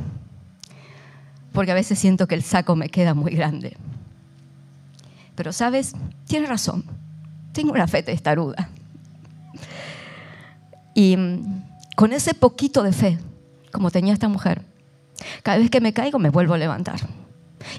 porque 1.51 1.71
a 1.71 1.75
veces 1.75 1.99
siento 1.99 2.27
que 2.27 2.35
el 2.35 2.43
saco 2.43 2.75
me 2.75 2.89
queda 2.89 3.13
muy 3.13 3.31
grande. 3.33 3.77
Pero 5.35 5.53
sabes, 5.53 5.93
tienes 6.25 6.49
razón, 6.49 6.85
tengo 7.51 7.71
una 7.71 7.87
fe 7.87 8.03
testaruda. 8.03 8.69
Y 10.93 11.17
mm, 11.17 11.63
con 11.95 12.13
ese 12.13 12.33
poquito 12.33 12.83
de 12.83 12.93
fe, 12.93 13.19
como 13.71 13.91
tenía 13.91 14.13
esta 14.13 14.27
mujer, 14.27 14.63
cada 15.43 15.57
vez 15.57 15.69
que 15.69 15.81
me 15.81 15.93
caigo 15.93 16.19
me 16.19 16.29
vuelvo 16.29 16.53
a 16.53 16.57
levantar. 16.57 16.99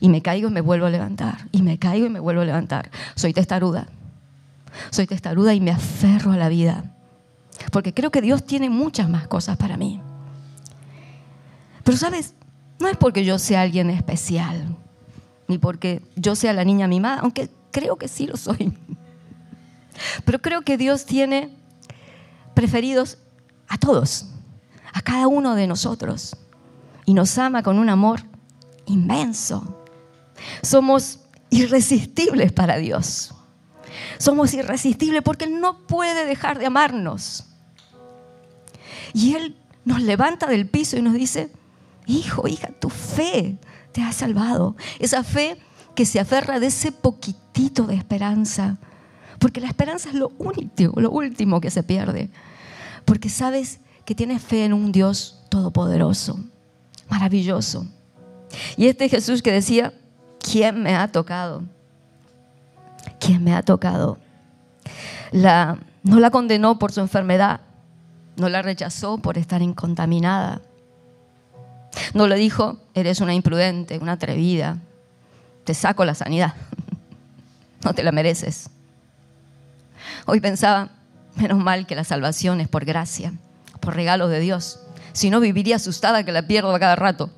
Y 0.00 0.08
me 0.08 0.22
caigo 0.22 0.48
y 0.48 0.52
me 0.52 0.60
vuelvo 0.60 0.86
a 0.86 0.90
levantar. 0.90 1.48
Y 1.50 1.62
me 1.62 1.78
caigo 1.78 2.06
y 2.06 2.10
me 2.10 2.20
vuelvo 2.20 2.42
a 2.42 2.44
levantar. 2.44 2.90
Soy 3.14 3.32
testaruda. 3.32 3.88
Soy 4.90 5.06
testaruda 5.06 5.54
y 5.54 5.60
me 5.60 5.70
aferro 5.70 6.32
a 6.32 6.36
la 6.36 6.48
vida. 6.48 6.84
Porque 7.70 7.92
creo 7.92 8.10
que 8.10 8.22
Dios 8.22 8.44
tiene 8.44 8.70
muchas 8.70 9.08
más 9.08 9.26
cosas 9.26 9.56
para 9.56 9.76
mí. 9.76 10.00
Pero 11.84 11.96
sabes, 11.96 12.34
no 12.78 12.88
es 12.88 12.96
porque 12.96 13.24
yo 13.24 13.38
sea 13.38 13.62
alguien 13.62 13.90
especial, 13.90 14.76
ni 15.48 15.58
porque 15.58 16.02
yo 16.16 16.36
sea 16.36 16.52
la 16.52 16.64
niña 16.64 16.86
mimada, 16.86 17.20
aunque 17.20 17.50
creo 17.70 17.96
que 17.96 18.08
sí 18.08 18.26
lo 18.26 18.36
soy. 18.36 18.72
Pero 20.24 20.40
creo 20.40 20.62
que 20.62 20.76
Dios 20.76 21.06
tiene 21.06 21.50
preferidos 22.54 23.18
a 23.68 23.78
todos, 23.78 24.26
a 24.92 25.00
cada 25.00 25.26
uno 25.26 25.54
de 25.54 25.66
nosotros 25.66 26.36
y 27.04 27.14
nos 27.14 27.36
ama 27.38 27.62
con 27.62 27.78
un 27.78 27.88
amor 27.88 28.20
inmenso. 28.86 29.84
Somos 30.62 31.20
irresistibles 31.50 32.52
para 32.52 32.76
Dios. 32.76 33.34
Somos 34.18 34.54
irresistibles 34.54 35.22
porque 35.22 35.44
Él 35.44 35.60
no 35.60 35.78
puede 35.86 36.24
dejar 36.24 36.58
de 36.58 36.66
amarnos. 36.66 37.46
Y 39.12 39.34
Él 39.34 39.56
nos 39.84 40.00
levanta 40.00 40.46
del 40.46 40.68
piso 40.68 40.96
y 40.96 41.02
nos 41.02 41.14
dice, 41.14 41.50
hijo, 42.06 42.48
hija, 42.48 42.68
tu 42.80 42.88
fe 42.88 43.58
te 43.92 44.02
ha 44.02 44.12
salvado. 44.12 44.76
Esa 44.98 45.22
fe 45.24 45.58
que 45.94 46.06
se 46.06 46.20
aferra 46.20 46.60
de 46.60 46.68
ese 46.68 46.92
poquitito 46.92 47.84
de 47.84 47.94
esperanza. 47.94 48.78
Porque 49.42 49.60
la 49.60 49.66
esperanza 49.66 50.08
es 50.08 50.14
lo 50.14 50.32
único, 50.38 50.98
lo 50.98 51.10
último 51.10 51.60
que 51.60 51.70
se 51.70 51.82
pierde. 51.82 52.30
Porque 53.04 53.28
sabes 53.28 53.80
que 54.06 54.14
tienes 54.14 54.40
fe 54.40 54.64
en 54.64 54.72
un 54.72 54.92
Dios 54.92 55.44
todopoderoso 55.50 56.38
maravilloso, 57.12 57.86
Y 58.76 58.86
este 58.86 59.08
Jesús 59.08 59.42
que 59.42 59.52
decía, 59.52 59.92
¿quién 60.40 60.82
me 60.82 60.94
ha 60.94 61.12
tocado? 61.12 61.62
¿Quién 63.20 63.44
me 63.44 63.54
ha 63.54 63.62
tocado? 63.62 64.18
No 65.30 66.20
la 66.20 66.30
condenó 66.30 66.78
por 66.78 66.90
su 66.90 67.00
enfermedad, 67.00 67.60
no 68.36 68.48
la 68.48 68.62
rechazó 68.62 69.18
por 69.18 69.36
estar 69.36 69.60
incontaminada. 69.60 70.62
No 72.14 72.26
le 72.26 72.36
dijo, 72.36 72.78
eres 72.94 73.20
una 73.20 73.34
imprudente, 73.34 73.98
una 73.98 74.12
atrevida, 74.12 74.78
te 75.64 75.74
saco 75.74 76.06
la 76.06 76.14
sanidad, 76.14 76.54
no 77.84 77.92
te 77.92 78.02
la 78.02 78.12
mereces. 78.12 78.70
Hoy 80.26 80.40
pensaba, 80.40 80.90
menos 81.36 81.58
mal 81.58 81.86
que 81.86 81.94
la 81.94 82.04
salvación 82.04 82.60
es 82.60 82.68
por 82.68 82.84
gracia, 82.84 83.32
por 83.80 83.94
regalo 83.94 84.28
de 84.28 84.40
Dios. 84.40 84.80
Si 85.12 85.30
no, 85.30 85.40
viviría 85.40 85.76
asustada 85.76 86.24
que 86.24 86.32
la 86.32 86.46
pierdo 86.46 86.74
a 86.74 86.80
cada 86.80 86.96
rato. 86.96 87.30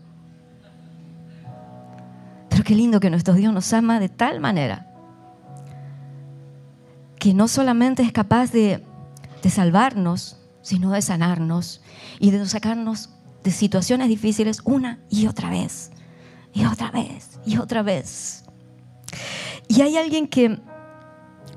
Pero 2.49 2.63
qué 2.63 2.75
lindo 2.75 3.01
que 3.01 3.11
nuestro 3.11 3.35
Dios 3.35 3.53
nos 3.53 3.73
ama 3.73 3.99
de 4.01 4.09
tal 4.09 4.41
manera 4.41 4.91
que 7.25 7.33
no 7.33 7.49
solamente 7.49 8.03
es 8.03 8.13
capaz 8.13 8.53
de, 8.53 8.85
de 9.43 9.49
salvarnos, 9.49 10.37
sino 10.61 10.91
de 10.91 11.01
sanarnos 11.01 11.81
y 12.21 12.33
de 12.33 12.45
sacarnos 12.45 13.09
de 13.43 13.51
situaciones 13.51 14.09
difíciles 14.09 14.61
una 14.65 14.99
y 15.09 15.27
otra 15.27 15.49
vez, 15.49 15.91
y 16.53 16.67
otra 16.67 16.91
vez, 16.91 17.41
y 17.47 17.57
otra 17.57 17.83
vez. 17.83 18.45
Y 19.69 19.81
hay 19.81 19.97
alguien 19.97 20.29
que 20.29 20.61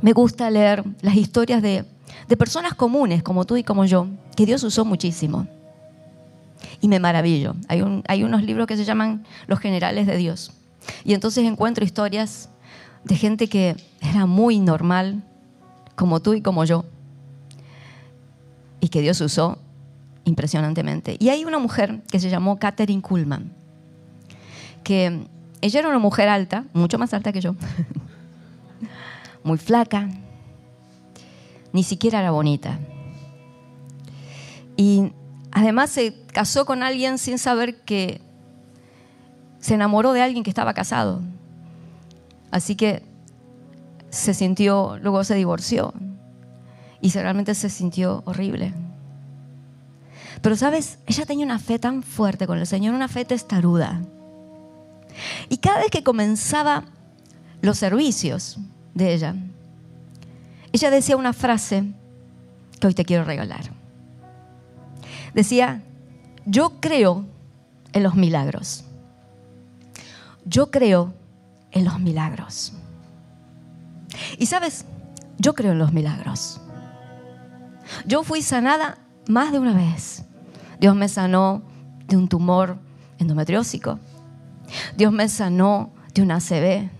me 0.01 0.13
gusta 0.13 0.49
leer 0.49 0.83
las 1.01 1.15
historias 1.15 1.61
de, 1.61 1.85
de 2.27 2.37
personas 2.37 2.73
comunes 2.73 3.23
como 3.23 3.45
tú 3.45 3.57
y 3.57 3.63
como 3.63 3.85
yo, 3.85 4.07
que 4.35 4.45
Dios 4.45 4.63
usó 4.63 4.85
muchísimo. 4.85 5.47
Y 6.81 6.87
me 6.87 6.99
maravillo. 6.99 7.55
Hay, 7.67 7.83
hay 8.07 8.23
unos 8.23 8.43
libros 8.43 8.67
que 8.67 8.77
se 8.77 8.85
llaman 8.85 9.25
Los 9.47 9.59
Generales 9.59 10.07
de 10.07 10.17
Dios. 10.17 10.51
Y 11.03 11.13
entonces 11.13 11.45
encuentro 11.45 11.83
historias 11.83 12.49
de 13.03 13.15
gente 13.15 13.47
que 13.47 13.75
era 14.01 14.25
muy 14.25 14.59
normal, 14.59 15.23
como 15.95 16.19
tú 16.19 16.33
y 16.33 16.41
como 16.41 16.65
yo, 16.65 16.85
y 18.79 18.89
que 18.89 19.01
Dios 19.01 19.19
usó 19.21 19.57
impresionantemente. 20.23 21.15
Y 21.19 21.29
hay 21.29 21.45
una 21.45 21.59
mujer 21.59 22.01
que 22.11 22.19
se 22.19 22.29
llamó 22.29 22.59
Catherine 22.59 23.01
Kuhlman, 23.01 23.51
que 24.83 25.25
ella 25.61 25.79
era 25.79 25.89
una 25.89 25.99
mujer 25.99 26.29
alta, 26.29 26.65
mucho 26.73 26.97
más 26.97 27.13
alta 27.13 27.31
que 27.31 27.41
yo, 27.41 27.55
muy 29.47 29.57
flaca, 29.57 30.09
ni 31.73 31.83
siquiera 31.83 32.19
era 32.19 32.31
bonita. 32.31 32.77
Y 34.75 35.11
además 35.51 35.89
se 35.89 36.13
casó 36.31 36.65
con 36.65 36.83
alguien 36.83 37.17
sin 37.17 37.39
saber 37.39 37.83
que 37.83 38.21
se 39.59 39.73
enamoró 39.73 40.13
de 40.13 40.21
alguien 40.21 40.43
que 40.43 40.51
estaba 40.51 40.73
casado. 40.73 41.21
Así 42.51 42.75
que 42.75 43.03
se 44.09 44.33
sintió, 44.33 44.97
luego 45.01 45.23
se 45.23 45.35
divorció 45.35 45.93
y 47.01 47.09
realmente 47.09 47.55
se 47.55 47.69
sintió 47.69 48.21
horrible. 48.25 48.73
Pero 50.41 50.55
sabes, 50.55 50.99
ella 51.07 51.25
tenía 51.25 51.45
una 51.45 51.59
fe 51.59 51.79
tan 51.79 52.03
fuerte 52.03 52.45
con 52.45 52.59
el 52.59 52.67
Señor, 52.67 52.93
una 52.93 53.07
fe 53.07 53.25
testaruda. 53.25 54.01
Y 55.49 55.57
cada 55.57 55.79
vez 55.79 55.89
que 55.89 56.03
comenzaba 56.03 56.85
los 57.61 57.77
servicios 57.79 58.59
de 58.97 59.13
ella, 59.13 59.35
ella 60.71 60.89
decía 60.89 61.15
una 61.15 61.33
frase 61.33 61.85
que 62.79 62.87
hoy 62.87 62.93
te 62.93 63.05
quiero 63.05 63.23
regalar. 63.23 63.71
Decía, 65.33 65.81
yo 66.45 66.79
creo 66.79 67.25
en 67.93 68.03
los 68.03 68.15
milagros. 68.15 68.83
Yo 70.45 70.71
creo 70.71 71.13
en 71.71 71.85
los 71.85 71.99
milagros. 71.99 72.73
Y 74.37 74.47
sabes, 74.47 74.85
yo 75.37 75.53
creo 75.53 75.73
en 75.73 75.79
los 75.79 75.93
milagros. 75.93 76.59
Yo 78.05 78.23
fui 78.23 78.41
sanada 78.41 78.97
más 79.27 79.51
de 79.51 79.59
una 79.59 79.73
vez. 79.73 80.23
Dios 80.79 80.95
me 80.95 81.07
sanó 81.07 81.61
de 82.07 82.17
un 82.17 82.27
tumor 82.27 82.77
endometriósico. 83.19 83.99
Dios 84.95 85.11
me 85.11 85.29
sanó 85.29 85.91
de 86.13 86.21
una 86.21 86.37
ACV. 86.37 86.96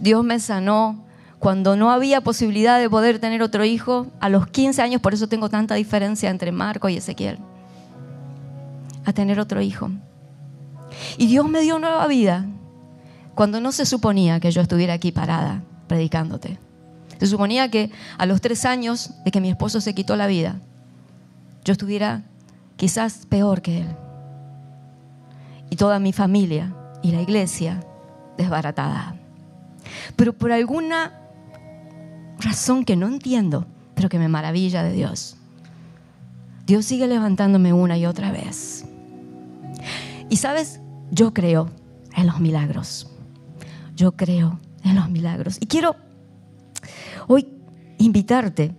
Dios 0.00 0.24
me 0.24 0.40
sanó 0.40 1.04
cuando 1.38 1.76
no 1.76 1.90
había 1.90 2.20
posibilidad 2.20 2.78
de 2.80 2.90
poder 2.90 3.18
tener 3.18 3.42
otro 3.42 3.64
hijo 3.64 4.08
a 4.20 4.28
los 4.28 4.48
15 4.48 4.82
años, 4.82 5.00
por 5.00 5.14
eso 5.14 5.28
tengo 5.28 5.48
tanta 5.48 5.74
diferencia 5.74 6.30
entre 6.30 6.52
Marco 6.52 6.88
y 6.88 6.96
Ezequiel, 6.96 7.38
a 9.04 9.12
tener 9.12 9.38
otro 9.38 9.60
hijo. 9.60 9.90
Y 11.16 11.26
Dios 11.26 11.48
me 11.48 11.60
dio 11.60 11.78
nueva 11.78 12.06
vida 12.06 12.46
cuando 13.34 13.60
no 13.60 13.70
se 13.70 13.86
suponía 13.86 14.40
que 14.40 14.50
yo 14.50 14.60
estuviera 14.60 14.94
aquí 14.94 15.12
parada 15.12 15.62
predicándote. 15.86 16.58
Se 17.18 17.26
suponía 17.26 17.70
que 17.70 17.90
a 18.16 18.26
los 18.26 18.40
tres 18.40 18.64
años 18.64 19.10
de 19.24 19.30
que 19.30 19.40
mi 19.40 19.50
esposo 19.50 19.80
se 19.80 19.94
quitó 19.94 20.16
la 20.16 20.26
vida, 20.26 20.60
yo 21.64 21.72
estuviera 21.72 22.22
quizás 22.76 23.26
peor 23.26 23.62
que 23.62 23.82
él. 23.82 23.88
Y 25.70 25.76
toda 25.76 25.98
mi 25.98 26.12
familia 26.12 26.74
y 27.02 27.12
la 27.12 27.20
iglesia 27.20 27.80
desbaratada. 28.36 29.17
Pero 30.16 30.32
por 30.32 30.52
alguna 30.52 31.20
razón 32.38 32.84
que 32.84 32.96
no 32.96 33.06
entiendo, 33.06 33.66
pero 33.94 34.08
que 34.08 34.18
me 34.18 34.28
maravilla 34.28 34.82
de 34.82 34.92
Dios, 34.92 35.36
Dios 36.66 36.84
sigue 36.84 37.06
levantándome 37.06 37.72
una 37.72 37.96
y 37.96 38.06
otra 38.06 38.30
vez. 38.30 38.84
Y 40.28 40.36
sabes, 40.36 40.80
yo 41.10 41.32
creo 41.32 41.70
en 42.14 42.26
los 42.26 42.40
milagros. 42.40 43.10
Yo 43.96 44.12
creo 44.12 44.60
en 44.84 44.96
los 44.96 45.08
milagros. 45.08 45.56
Y 45.60 45.66
quiero 45.66 45.96
hoy 47.26 47.48
invitarte 47.98 48.74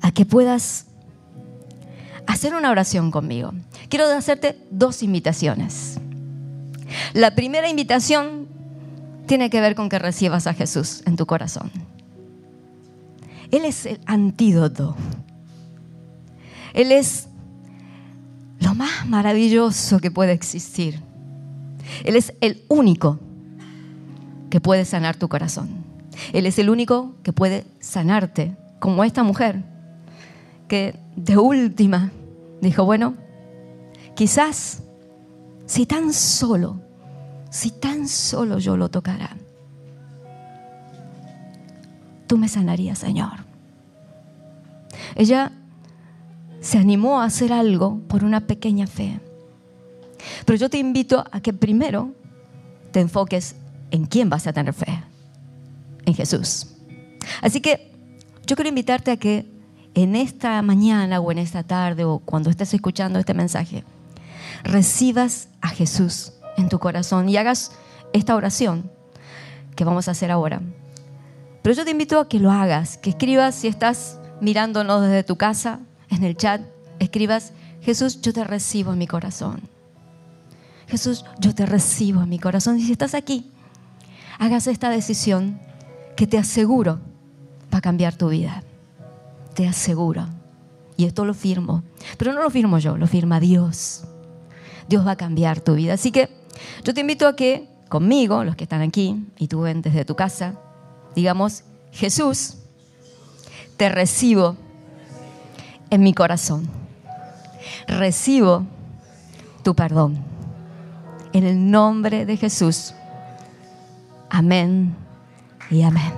a 0.00 0.10
que 0.12 0.26
puedas 0.26 0.86
hacer 2.26 2.54
una 2.54 2.70
oración 2.70 3.10
conmigo. 3.10 3.52
Quiero 3.88 4.06
hacerte 4.06 4.58
dos 4.70 5.02
invitaciones. 5.02 5.98
La 7.14 7.34
primera 7.34 7.68
invitación 7.68 8.41
tiene 9.32 9.48
que 9.48 9.62
ver 9.62 9.74
con 9.74 9.88
que 9.88 9.98
recibas 9.98 10.46
a 10.46 10.52
Jesús 10.52 11.02
en 11.06 11.16
tu 11.16 11.24
corazón. 11.24 11.70
Él 13.50 13.64
es 13.64 13.86
el 13.86 13.98
antídoto. 14.04 14.94
Él 16.74 16.92
es 16.92 17.28
lo 18.60 18.74
más 18.74 19.08
maravilloso 19.08 20.00
que 20.00 20.10
puede 20.10 20.32
existir. 20.32 21.00
Él 22.04 22.16
es 22.16 22.34
el 22.42 22.62
único 22.68 23.20
que 24.50 24.60
puede 24.60 24.84
sanar 24.84 25.16
tu 25.16 25.30
corazón. 25.30 25.82
Él 26.34 26.44
es 26.44 26.58
el 26.58 26.68
único 26.68 27.14
que 27.22 27.32
puede 27.32 27.64
sanarte, 27.80 28.54
como 28.80 29.02
esta 29.02 29.22
mujer, 29.22 29.62
que 30.68 30.94
de 31.16 31.38
última 31.38 32.12
dijo, 32.60 32.84
bueno, 32.84 33.14
quizás 34.14 34.82
si 35.64 35.86
tan 35.86 36.12
solo, 36.12 36.82
si 37.52 37.70
tan 37.70 38.08
solo 38.08 38.58
yo 38.58 38.78
lo 38.78 38.88
tocara, 38.88 39.36
tú 42.26 42.38
me 42.38 42.48
sanarías, 42.48 42.98
Señor. 42.98 43.44
Ella 45.14 45.52
se 46.62 46.78
animó 46.78 47.20
a 47.20 47.26
hacer 47.26 47.52
algo 47.52 48.00
por 48.08 48.24
una 48.24 48.40
pequeña 48.46 48.86
fe. 48.86 49.20
Pero 50.46 50.56
yo 50.58 50.70
te 50.70 50.78
invito 50.78 51.24
a 51.30 51.40
que 51.40 51.52
primero 51.52 52.14
te 52.90 53.00
enfoques 53.00 53.54
en 53.90 54.06
quién 54.06 54.30
vas 54.30 54.46
a 54.46 54.54
tener 54.54 54.72
fe 54.72 55.04
en 56.06 56.14
Jesús. 56.14 56.68
Así 57.42 57.60
que 57.60 57.92
yo 58.46 58.56
quiero 58.56 58.70
invitarte 58.70 59.10
a 59.10 59.18
que 59.18 59.46
en 59.92 60.16
esta 60.16 60.62
mañana 60.62 61.20
o 61.20 61.30
en 61.30 61.36
esta 61.36 61.64
tarde 61.64 62.06
o 62.06 62.18
cuando 62.18 62.48
estés 62.48 62.72
escuchando 62.72 63.18
este 63.18 63.34
mensaje, 63.34 63.84
recibas 64.64 65.48
a 65.60 65.68
Jesús 65.68 66.32
en 66.56 66.68
tu 66.68 66.78
corazón 66.78 67.28
y 67.28 67.36
hagas 67.36 67.72
esta 68.12 68.36
oración 68.36 68.90
que 69.76 69.84
vamos 69.84 70.08
a 70.08 70.12
hacer 70.12 70.30
ahora. 70.30 70.60
Pero 71.62 71.74
yo 71.74 71.84
te 71.84 71.90
invito 71.90 72.18
a 72.18 72.28
que 72.28 72.40
lo 72.40 72.50
hagas, 72.50 72.98
que 72.98 73.10
escribas 73.10 73.54
si 73.54 73.68
estás 73.68 74.18
mirándonos 74.40 75.02
desde 75.02 75.22
tu 75.22 75.36
casa, 75.36 75.80
en 76.10 76.24
el 76.24 76.36
chat, 76.36 76.60
escribas, 76.98 77.52
Jesús, 77.80 78.20
yo 78.20 78.32
te 78.32 78.44
recibo 78.44 78.92
en 78.92 78.98
mi 78.98 79.06
corazón. 79.06 79.62
Jesús, 80.88 81.24
yo 81.38 81.54
te 81.54 81.64
recibo 81.64 82.22
en 82.22 82.28
mi 82.28 82.38
corazón. 82.38 82.78
Y 82.78 82.82
si 82.82 82.92
estás 82.92 83.14
aquí, 83.14 83.50
hagas 84.38 84.66
esta 84.66 84.90
decisión 84.90 85.60
que 86.16 86.26
te 86.26 86.38
aseguro 86.38 87.00
va 87.72 87.78
a 87.78 87.80
cambiar 87.80 88.16
tu 88.16 88.28
vida. 88.28 88.62
Te 89.54 89.66
aseguro. 89.66 90.26
Y 90.96 91.06
esto 91.06 91.24
lo 91.24 91.34
firmo. 91.34 91.82
Pero 92.18 92.32
no 92.32 92.42
lo 92.42 92.50
firmo 92.50 92.78
yo, 92.78 92.96
lo 92.96 93.06
firma 93.06 93.40
Dios. 93.40 94.04
Dios 94.88 95.06
va 95.06 95.12
a 95.12 95.16
cambiar 95.16 95.60
tu 95.60 95.74
vida. 95.74 95.94
Así 95.94 96.10
que 96.10 96.28
yo 96.84 96.94
te 96.94 97.00
invito 97.00 97.26
a 97.26 97.36
que 97.36 97.68
conmigo, 97.88 98.44
los 98.44 98.56
que 98.56 98.64
están 98.64 98.80
aquí, 98.80 99.26
y 99.38 99.48
tú 99.48 99.62
desde 99.64 100.04
tu 100.04 100.16
casa, 100.16 100.54
digamos, 101.14 101.64
Jesús, 101.92 102.56
te 103.76 103.88
recibo 103.88 104.56
en 105.90 106.02
mi 106.02 106.14
corazón. 106.14 106.68
Recibo 107.86 108.64
tu 109.62 109.74
perdón. 109.74 110.24
en 111.34 111.46
el 111.46 111.70
nombre 111.70 112.26
de 112.26 112.36
Jesús. 112.36 112.94
Amén 114.28 114.94
y 115.70 115.82
amén. 115.82 116.12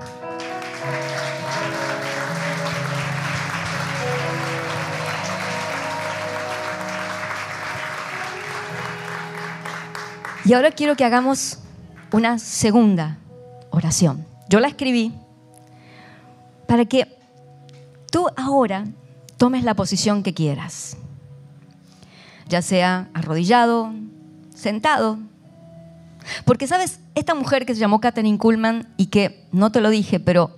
Y 10.45 10.53
ahora 10.53 10.71
quiero 10.71 10.95
que 10.95 11.05
hagamos 11.05 11.59
una 12.13 12.39
segunda 12.39 13.19
oración. 13.71 14.27
Yo 14.49 14.61
la 14.61 14.69
escribí 14.69 15.13
para 16.67 16.85
que 16.85 17.17
tú 18.11 18.27
ahora 18.37 18.85
tomes 19.39 19.65
la 19.65 19.75
posición 19.75 20.23
que 20.23 20.35
quieras, 20.35 20.99
ya 22.49 22.61
sea 22.61 23.09
arrodillado, 23.15 23.93
sentado. 24.55 25.19
Porque 26.45 26.67
sabes, 26.67 27.01
esta 27.15 27.35
mujer 27.35 27.65
que 27.65 27.75
se 27.75 27.81
llamó 27.81 28.01
Katherine 28.01 28.39
Kuhlman 28.39 28.93
y 28.99 29.07
que 29.07 29.47
no 29.51 29.73
te 29.73 29.81
lo 29.81 29.89
dije, 29.89 30.21
pero 30.21 30.51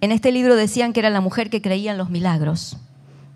en 0.00 0.12
este 0.12 0.32
libro 0.32 0.56
decían 0.56 0.94
que 0.94 1.00
era 1.00 1.10
la 1.10 1.20
mujer 1.20 1.50
que 1.50 1.60
creía 1.60 1.92
en 1.92 1.98
los 1.98 2.08
milagros. 2.08 2.78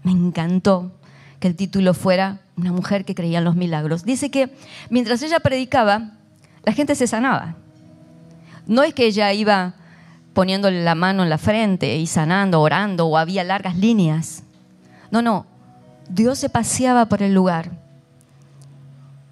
Me 0.02 0.12
encantó 0.12 0.92
que 1.40 1.48
el 1.48 1.56
título 1.56 1.92
fuera 1.92 2.40
Una 2.60 2.72
mujer 2.72 3.06
que 3.06 3.14
creía 3.14 3.38
en 3.38 3.44
los 3.44 3.56
milagros. 3.56 4.04
Dice 4.04 4.30
que 4.30 4.54
mientras 4.90 5.22
ella 5.22 5.40
predicaba, 5.40 6.10
la 6.62 6.72
gente 6.74 6.94
se 6.94 7.06
sanaba. 7.06 7.56
No 8.66 8.82
es 8.82 8.92
que 8.92 9.06
ella 9.06 9.32
iba 9.32 9.74
poniéndole 10.34 10.84
la 10.84 10.94
mano 10.94 11.22
en 11.22 11.30
la 11.30 11.38
frente 11.38 11.96
y 11.96 12.06
sanando, 12.06 12.60
orando, 12.60 13.06
o 13.06 13.16
había 13.16 13.44
largas 13.44 13.78
líneas. 13.78 14.42
No, 15.10 15.22
no. 15.22 15.46
Dios 16.10 16.38
se 16.38 16.50
paseaba 16.50 17.06
por 17.06 17.22
el 17.22 17.32
lugar 17.32 17.70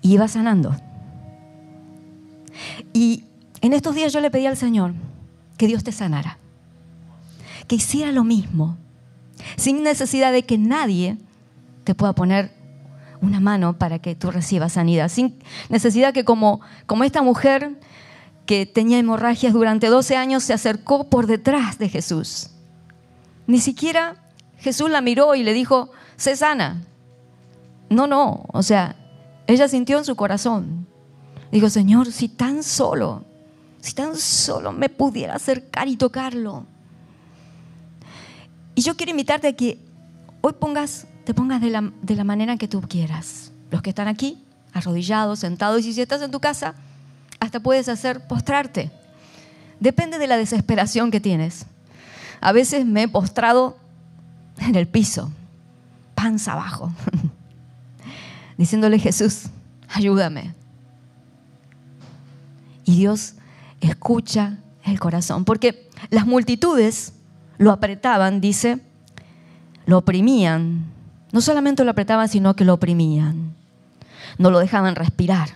y 0.01 0.15
iba 0.15 0.27
sanando. 0.27 0.75
Y 2.95 3.25
en 3.61 3.75
estos 3.75 3.95
días 3.95 4.11
yo 4.11 4.21
le 4.23 4.31
pedí 4.31 4.47
al 4.47 4.57
Señor 4.57 4.95
que 5.59 5.67
Dios 5.67 5.85
te 5.85 5.93
sanara, 5.93 6.39
que 7.67 7.77
hiciera 7.77 8.11
lo 8.11 8.25
mismo, 8.25 8.79
sin 9.57 9.83
necesidad 9.83 10.33
de 10.33 10.45
que 10.45 10.57
nadie 10.57 11.19
te 11.85 11.95
pueda 11.95 12.15
poner 12.15 12.58
una 13.21 13.41
mano 13.41 13.79
para 13.79 13.99
que 13.99 14.15
tú 14.15 14.31
recibas 14.31 14.73
sanidad, 14.73 15.09
sin 15.09 15.39
necesidad 15.69 16.13
que 16.13 16.25
como, 16.25 16.61
como 16.87 17.05
esta 17.05 17.23
mujer 17.23 17.79
que 18.47 18.65
tenía 18.65 18.99
hemorragias 18.99 19.53
durante 19.53 19.89
12 19.89 20.17
años 20.17 20.43
se 20.43 20.55
acercó 20.55 21.11
por 21.11 21.27
detrás 21.27 21.79
de 21.79 21.89
Jesús. 21.89 22.51
Ni 23.47 23.61
siquiera 23.61 24.17
Jesús 24.59 24.91
la 24.91 25.01
miró 25.01 25.35
y 25.35 25.43
le 25.43 25.53
dijo, 25.53 25.91
sé 26.17 26.37
sana. 26.37 26.83
No, 27.91 28.07
no, 28.07 28.47
o 28.53 28.63
sea, 28.63 28.97
ella 29.47 29.69
sintió 29.69 29.99
en 29.99 30.05
su 30.05 30.17
corazón. 30.17 30.87
Dijo, 31.51 31.71
Señor, 31.71 32.13
si 32.13 32.29
tan 32.29 32.63
solo, 32.63 33.25
si 33.81 33.95
tan 33.95 34.17
solo 34.17 34.73
me 34.73 34.89
pudiera 34.89 35.35
acercar 35.35 35.89
y 35.89 35.97
tocarlo. 35.97 36.67
Y 38.75 38.83
yo 38.83 38.97
quiero 38.97 39.11
invitarte 39.11 39.49
a 39.49 39.53
que 39.55 39.79
hoy 40.41 40.53
pongas, 40.53 41.07
te 41.29 41.35
pongas 41.35 41.61
de 41.61 41.69
la, 41.69 41.93
de 42.01 42.15
la 42.17 42.25
manera 42.25 42.57
que 42.57 42.69
tú 42.69 42.81
quieras. 42.81 43.53
Los 43.71 43.83
que 43.83 43.91
están 43.91 44.09
aquí, 44.09 44.43
arrodillados, 44.73 45.41
sentados, 45.41 45.85
y 45.85 45.93
si 45.93 46.01
estás 46.01 46.23
en 46.23 46.31
tu 46.31 46.41
casa, 46.41 46.75
hasta 47.39 47.61
puedes 47.61 47.91
hacer 47.91 48.27
postrarte. 48.27 48.91
Depende 49.79 50.17
de 50.19 50.27
la 50.27 50.39
desesperación 50.39 51.11
que 51.11 51.21
tienes. 51.21 51.67
A 52.41 52.53
veces 52.53 52.87
me 52.87 53.03
he 53.03 53.09
postrado 53.09 53.77
en 54.57 54.75
el 54.75 54.89
piso, 54.89 55.31
panza 56.15 56.55
abajo, 56.55 56.95
diciéndole 58.57 58.99
Jesús, 58.99 59.51
ayúdame. 59.87 60.55
Y 62.87 62.97
Dios 62.97 63.35
escucha 63.83 64.57
el 64.83 64.99
corazón, 64.99 65.45
porque 65.45 65.91
las 66.09 66.25
multitudes 66.25 67.13
lo 67.59 67.71
apretaban, 67.71 68.41
dice, 68.41 68.81
lo 69.85 69.99
oprimían. 69.99 70.97
No 71.33 71.41
solamente 71.41 71.85
lo 71.85 71.91
apretaban, 71.91 72.29
sino 72.29 72.55
que 72.55 72.65
lo 72.65 72.75
oprimían. 72.75 73.55
No 74.39 74.51
lo 74.51 74.59
dejaban 74.59 74.97
respirar. 74.97 75.51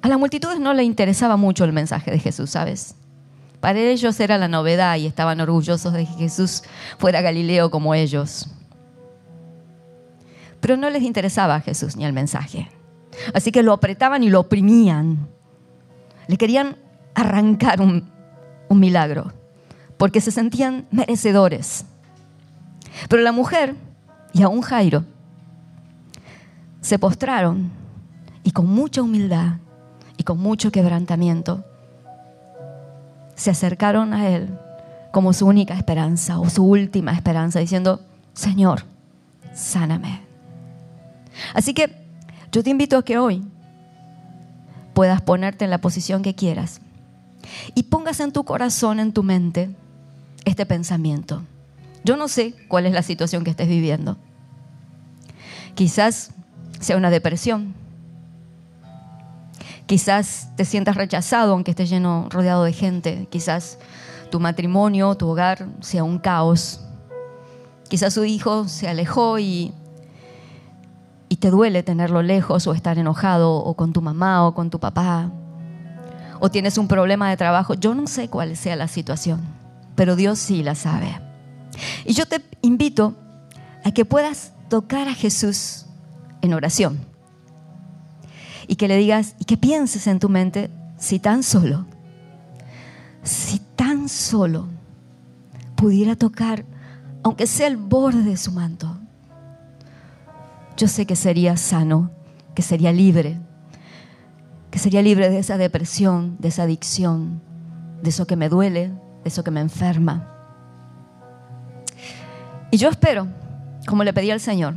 A 0.00 0.08
las 0.08 0.18
multitudes 0.18 0.60
no 0.60 0.74
le 0.74 0.84
interesaba 0.84 1.36
mucho 1.36 1.64
el 1.64 1.72
mensaje 1.72 2.10
de 2.10 2.18
Jesús, 2.18 2.50
¿sabes? 2.50 2.94
Para 3.60 3.78
ellos 3.80 4.20
era 4.20 4.38
la 4.38 4.46
novedad 4.46 4.96
y 4.96 5.06
estaban 5.06 5.40
orgullosos 5.40 5.92
de 5.92 6.06
que 6.06 6.12
Jesús 6.12 6.62
fuera 6.98 7.20
Galileo 7.20 7.70
como 7.70 7.94
ellos. 7.94 8.48
Pero 10.60 10.76
no 10.76 10.90
les 10.90 11.02
interesaba 11.02 11.56
a 11.56 11.60
Jesús 11.60 11.96
ni 11.96 12.04
el 12.04 12.12
mensaje. 12.12 12.70
Así 13.34 13.50
que 13.50 13.64
lo 13.64 13.72
apretaban 13.72 14.22
y 14.22 14.30
lo 14.30 14.40
oprimían. 14.40 15.28
Le 16.28 16.36
querían 16.36 16.76
arrancar 17.14 17.80
un, 17.80 18.10
un 18.68 18.78
milagro 18.78 19.32
porque 19.96 20.20
se 20.20 20.30
sentían 20.30 20.86
merecedores. 20.92 21.84
Pero 23.08 23.22
la 23.22 23.32
mujer 23.32 23.74
y 24.38 24.42
aún 24.42 24.60
Jairo 24.60 25.04
se 26.80 26.96
postraron 26.96 27.72
y 28.44 28.52
con 28.52 28.66
mucha 28.66 29.02
humildad 29.02 29.56
y 30.16 30.22
con 30.22 30.38
mucho 30.38 30.70
quebrantamiento 30.70 31.64
se 33.34 33.50
acercaron 33.50 34.14
a 34.14 34.28
Él 34.28 34.56
como 35.12 35.32
su 35.32 35.44
única 35.44 35.74
esperanza 35.74 36.38
o 36.38 36.48
su 36.48 36.64
última 36.64 37.12
esperanza, 37.12 37.58
diciendo, 37.58 38.00
Señor, 38.32 38.84
sáname. 39.54 40.22
Así 41.52 41.74
que 41.74 42.06
yo 42.52 42.62
te 42.62 42.70
invito 42.70 42.96
a 42.96 43.04
que 43.04 43.18
hoy 43.18 43.44
puedas 44.94 45.20
ponerte 45.20 45.64
en 45.64 45.70
la 45.70 45.78
posición 45.78 46.22
que 46.22 46.36
quieras 46.36 46.80
y 47.74 47.84
pongas 47.84 48.20
en 48.20 48.30
tu 48.30 48.44
corazón, 48.44 49.00
en 49.00 49.12
tu 49.12 49.24
mente, 49.24 49.74
este 50.44 50.64
pensamiento. 50.64 51.42
Yo 52.04 52.16
no 52.16 52.28
sé 52.28 52.54
cuál 52.68 52.86
es 52.86 52.92
la 52.92 53.02
situación 53.02 53.42
que 53.42 53.50
estés 53.50 53.68
viviendo. 53.68 54.16
Quizás 55.74 56.30
sea 56.80 56.96
una 56.96 57.10
depresión, 57.10 57.74
Quizás 59.88 60.50
te 60.54 60.66
sientas 60.66 60.96
rechazado 60.96 61.54
aunque 61.54 61.70
estés 61.70 61.88
lleno, 61.88 62.26
rodeado 62.28 62.62
de 62.62 62.74
gente. 62.74 63.26
Quizás 63.30 63.78
tu 64.30 64.38
matrimonio, 64.38 65.14
tu 65.14 65.26
hogar 65.26 65.66
sea 65.80 66.04
un 66.04 66.18
caos. 66.18 66.82
Quizás 67.88 68.12
su 68.12 68.26
hijo 68.26 68.68
se 68.68 68.86
alejó 68.86 69.38
y, 69.38 69.72
y 71.30 71.36
te 71.36 71.48
duele 71.48 71.82
tenerlo 71.82 72.20
lejos 72.20 72.66
o 72.66 72.74
estar 72.74 72.98
enojado 72.98 73.54
o 73.54 73.74
con 73.76 73.94
tu 73.94 74.02
mamá 74.02 74.46
o 74.46 74.52
con 74.52 74.68
tu 74.68 74.78
papá. 74.78 75.32
O 76.38 76.50
tienes 76.50 76.76
un 76.76 76.86
problema 76.86 77.30
de 77.30 77.38
trabajo. 77.38 77.72
Yo 77.72 77.94
no 77.94 78.08
sé 78.08 78.28
cuál 78.28 78.58
sea 78.58 78.76
la 78.76 78.88
situación, 78.88 79.40
pero 79.94 80.16
Dios 80.16 80.38
sí 80.38 80.62
la 80.62 80.74
sabe. 80.74 81.18
Y 82.04 82.12
yo 82.12 82.26
te 82.26 82.42
invito 82.60 83.14
a 83.82 83.90
que 83.92 84.04
puedas 84.04 84.52
tocar 84.68 85.08
a 85.08 85.14
Jesús 85.14 85.86
en 86.42 86.54
oración 86.54 86.98
y 88.66 88.76
que 88.76 88.88
le 88.88 88.96
digas 88.96 89.34
y 89.38 89.44
que 89.44 89.56
pienses 89.56 90.06
en 90.06 90.18
tu 90.18 90.28
mente 90.28 90.70
si 90.98 91.18
tan 91.18 91.42
solo, 91.42 91.86
si 93.22 93.60
tan 93.76 94.08
solo 94.08 94.66
pudiera 95.74 96.16
tocar, 96.16 96.64
aunque 97.22 97.46
sea 97.46 97.66
el 97.66 97.76
borde 97.76 98.22
de 98.22 98.36
su 98.36 98.52
manto, 98.52 98.98
yo 100.76 100.86
sé 100.86 101.06
que 101.06 101.16
sería 101.16 101.56
sano, 101.56 102.10
que 102.54 102.62
sería 102.62 102.92
libre, 102.92 103.40
que 104.70 104.78
sería 104.78 105.02
libre 105.02 105.30
de 105.30 105.38
esa 105.38 105.56
depresión, 105.56 106.36
de 106.38 106.48
esa 106.48 106.64
adicción, 106.64 107.40
de 108.02 108.10
eso 108.10 108.26
que 108.26 108.36
me 108.36 108.48
duele, 108.48 108.88
de 108.88 109.28
eso 109.28 109.42
que 109.42 109.50
me 109.50 109.60
enferma. 109.60 110.34
Y 112.70 112.76
yo 112.76 112.90
espero, 112.90 113.26
como 113.88 114.04
le 114.04 114.12
pedí 114.12 114.30
al 114.30 114.40
Señor, 114.40 114.74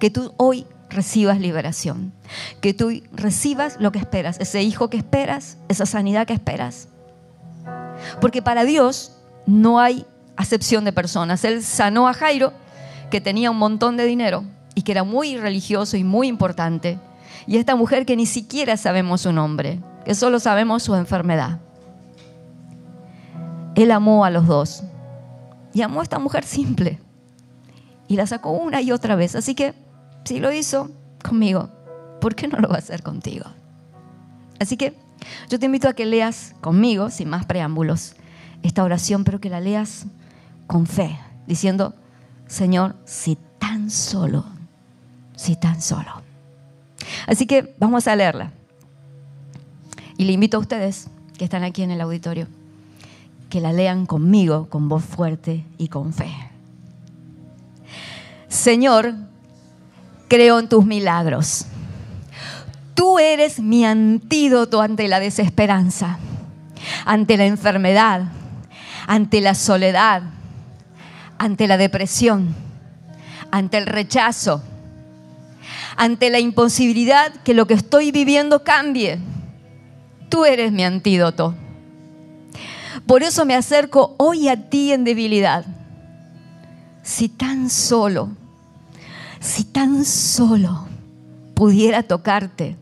que 0.00 0.10
tú 0.10 0.32
hoy 0.38 0.66
recibas 0.88 1.38
liberación, 1.38 2.12
que 2.60 2.72
tú 2.72 3.02
recibas 3.12 3.76
lo 3.78 3.92
que 3.92 3.98
esperas, 3.98 4.40
ese 4.40 4.62
hijo 4.62 4.88
que 4.88 4.96
esperas, 4.96 5.58
esa 5.68 5.86
sanidad 5.86 6.26
que 6.26 6.32
esperas. 6.32 6.88
Porque 8.20 8.42
para 8.42 8.64
Dios 8.64 9.12
no 9.46 9.80
hay 9.80 10.06
acepción 10.36 10.84
de 10.84 10.92
personas. 10.92 11.44
Él 11.44 11.62
sanó 11.62 12.08
a 12.08 12.14
Jairo, 12.14 12.52
que 13.10 13.20
tenía 13.20 13.50
un 13.50 13.58
montón 13.58 13.96
de 13.96 14.06
dinero 14.06 14.44
y 14.74 14.82
que 14.82 14.92
era 14.92 15.04
muy 15.04 15.36
religioso 15.36 15.96
y 15.96 16.04
muy 16.04 16.26
importante. 16.26 16.98
Y 17.46 17.58
esta 17.58 17.76
mujer 17.76 18.06
que 18.06 18.16
ni 18.16 18.26
siquiera 18.26 18.76
sabemos 18.76 19.20
su 19.20 19.32
nombre, 19.32 19.80
que 20.04 20.14
solo 20.14 20.40
sabemos 20.40 20.82
su 20.82 20.94
enfermedad. 20.94 21.60
Él 23.74 23.90
amó 23.90 24.24
a 24.24 24.30
los 24.30 24.46
dos. 24.46 24.82
Y 25.74 25.82
amó 25.82 26.00
a 26.00 26.04
esta 26.04 26.20
mujer 26.20 26.44
simple. 26.44 27.00
Y 28.08 28.16
la 28.16 28.26
sacó 28.26 28.50
una 28.50 28.80
y 28.82 28.92
otra 28.92 29.16
vez. 29.16 29.34
Así 29.34 29.54
que 29.54 29.74
si 30.24 30.40
lo 30.40 30.52
hizo 30.52 30.90
conmigo, 31.22 31.70
¿por 32.20 32.34
qué 32.34 32.48
no 32.48 32.58
lo 32.58 32.68
va 32.68 32.76
a 32.76 32.78
hacer 32.78 33.02
contigo? 33.02 33.46
Así 34.60 34.76
que 34.76 34.94
yo 35.48 35.58
te 35.58 35.66
invito 35.66 35.88
a 35.88 35.94
que 35.94 36.06
leas 36.06 36.54
conmigo, 36.60 37.10
sin 37.10 37.28
más 37.28 37.46
preámbulos, 37.46 38.14
esta 38.62 38.84
oración, 38.84 39.24
pero 39.24 39.40
que 39.40 39.50
la 39.50 39.60
leas 39.60 40.06
con 40.66 40.86
fe, 40.86 41.18
diciendo, 41.46 41.94
Señor, 42.46 42.96
si 43.04 43.38
tan 43.58 43.90
solo, 43.90 44.44
si 45.36 45.56
tan 45.56 45.80
solo. 45.80 46.22
Así 47.26 47.46
que 47.46 47.74
vamos 47.78 48.06
a 48.06 48.16
leerla. 48.16 48.52
Y 50.16 50.24
le 50.24 50.32
invito 50.32 50.56
a 50.56 50.60
ustedes 50.60 51.08
que 51.36 51.44
están 51.44 51.64
aquí 51.64 51.82
en 51.82 51.90
el 51.90 52.00
auditorio 52.00 52.46
que 53.54 53.60
la 53.60 53.72
lean 53.72 54.04
conmigo, 54.04 54.68
con 54.68 54.88
voz 54.88 55.04
fuerte 55.04 55.64
y 55.78 55.86
con 55.86 56.12
fe. 56.12 56.32
Señor, 58.54 59.14
creo 60.28 60.60
en 60.60 60.68
tus 60.68 60.86
milagros. 60.86 61.66
Tú 62.94 63.18
eres 63.18 63.58
mi 63.58 63.84
antídoto 63.84 64.80
ante 64.80 65.08
la 65.08 65.18
desesperanza, 65.18 66.18
ante 67.04 67.36
la 67.36 67.46
enfermedad, 67.46 68.22
ante 69.08 69.40
la 69.40 69.56
soledad, 69.56 70.22
ante 71.36 71.66
la 71.66 71.76
depresión, 71.76 72.54
ante 73.50 73.76
el 73.76 73.86
rechazo, 73.86 74.62
ante 75.96 76.30
la 76.30 76.38
imposibilidad 76.38 77.32
que 77.42 77.54
lo 77.54 77.66
que 77.66 77.74
estoy 77.74 78.12
viviendo 78.12 78.62
cambie. 78.62 79.18
Tú 80.28 80.44
eres 80.44 80.70
mi 80.70 80.84
antídoto. 80.84 81.56
Por 83.04 83.24
eso 83.24 83.44
me 83.44 83.56
acerco 83.56 84.14
hoy 84.16 84.48
a 84.48 84.70
ti 84.70 84.92
en 84.92 85.02
debilidad. 85.02 85.64
Si 87.02 87.28
tan 87.28 87.68
solo, 87.68 88.30
si 89.44 89.62
tan 89.62 90.06
solo 90.06 90.86
pudiera 91.54 92.02
tocarte, 92.02 92.76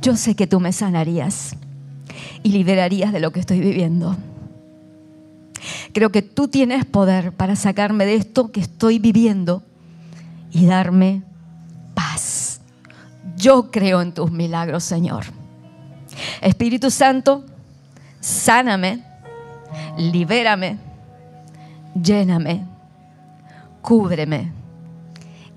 yo 0.00 0.14
sé 0.14 0.36
que 0.36 0.46
tú 0.46 0.60
me 0.60 0.72
sanarías 0.72 1.56
y 2.44 2.50
liberarías 2.50 3.12
de 3.12 3.18
lo 3.18 3.32
que 3.32 3.40
estoy 3.40 3.58
viviendo. 3.58 4.16
Creo 5.92 6.12
que 6.12 6.22
tú 6.22 6.46
tienes 6.46 6.84
poder 6.84 7.32
para 7.32 7.56
sacarme 7.56 8.06
de 8.06 8.14
esto 8.14 8.52
que 8.52 8.60
estoy 8.60 9.00
viviendo 9.00 9.64
y 10.52 10.66
darme 10.66 11.24
paz. 11.94 12.60
Yo 13.36 13.72
creo 13.72 14.02
en 14.02 14.14
tus 14.14 14.30
milagros, 14.30 14.84
Señor. 14.84 15.24
Espíritu 16.40 16.92
Santo, 16.92 17.44
sáname, 18.20 19.02
libérame, 19.98 20.78
lléname, 22.00 22.64
cúbreme. 23.82 24.59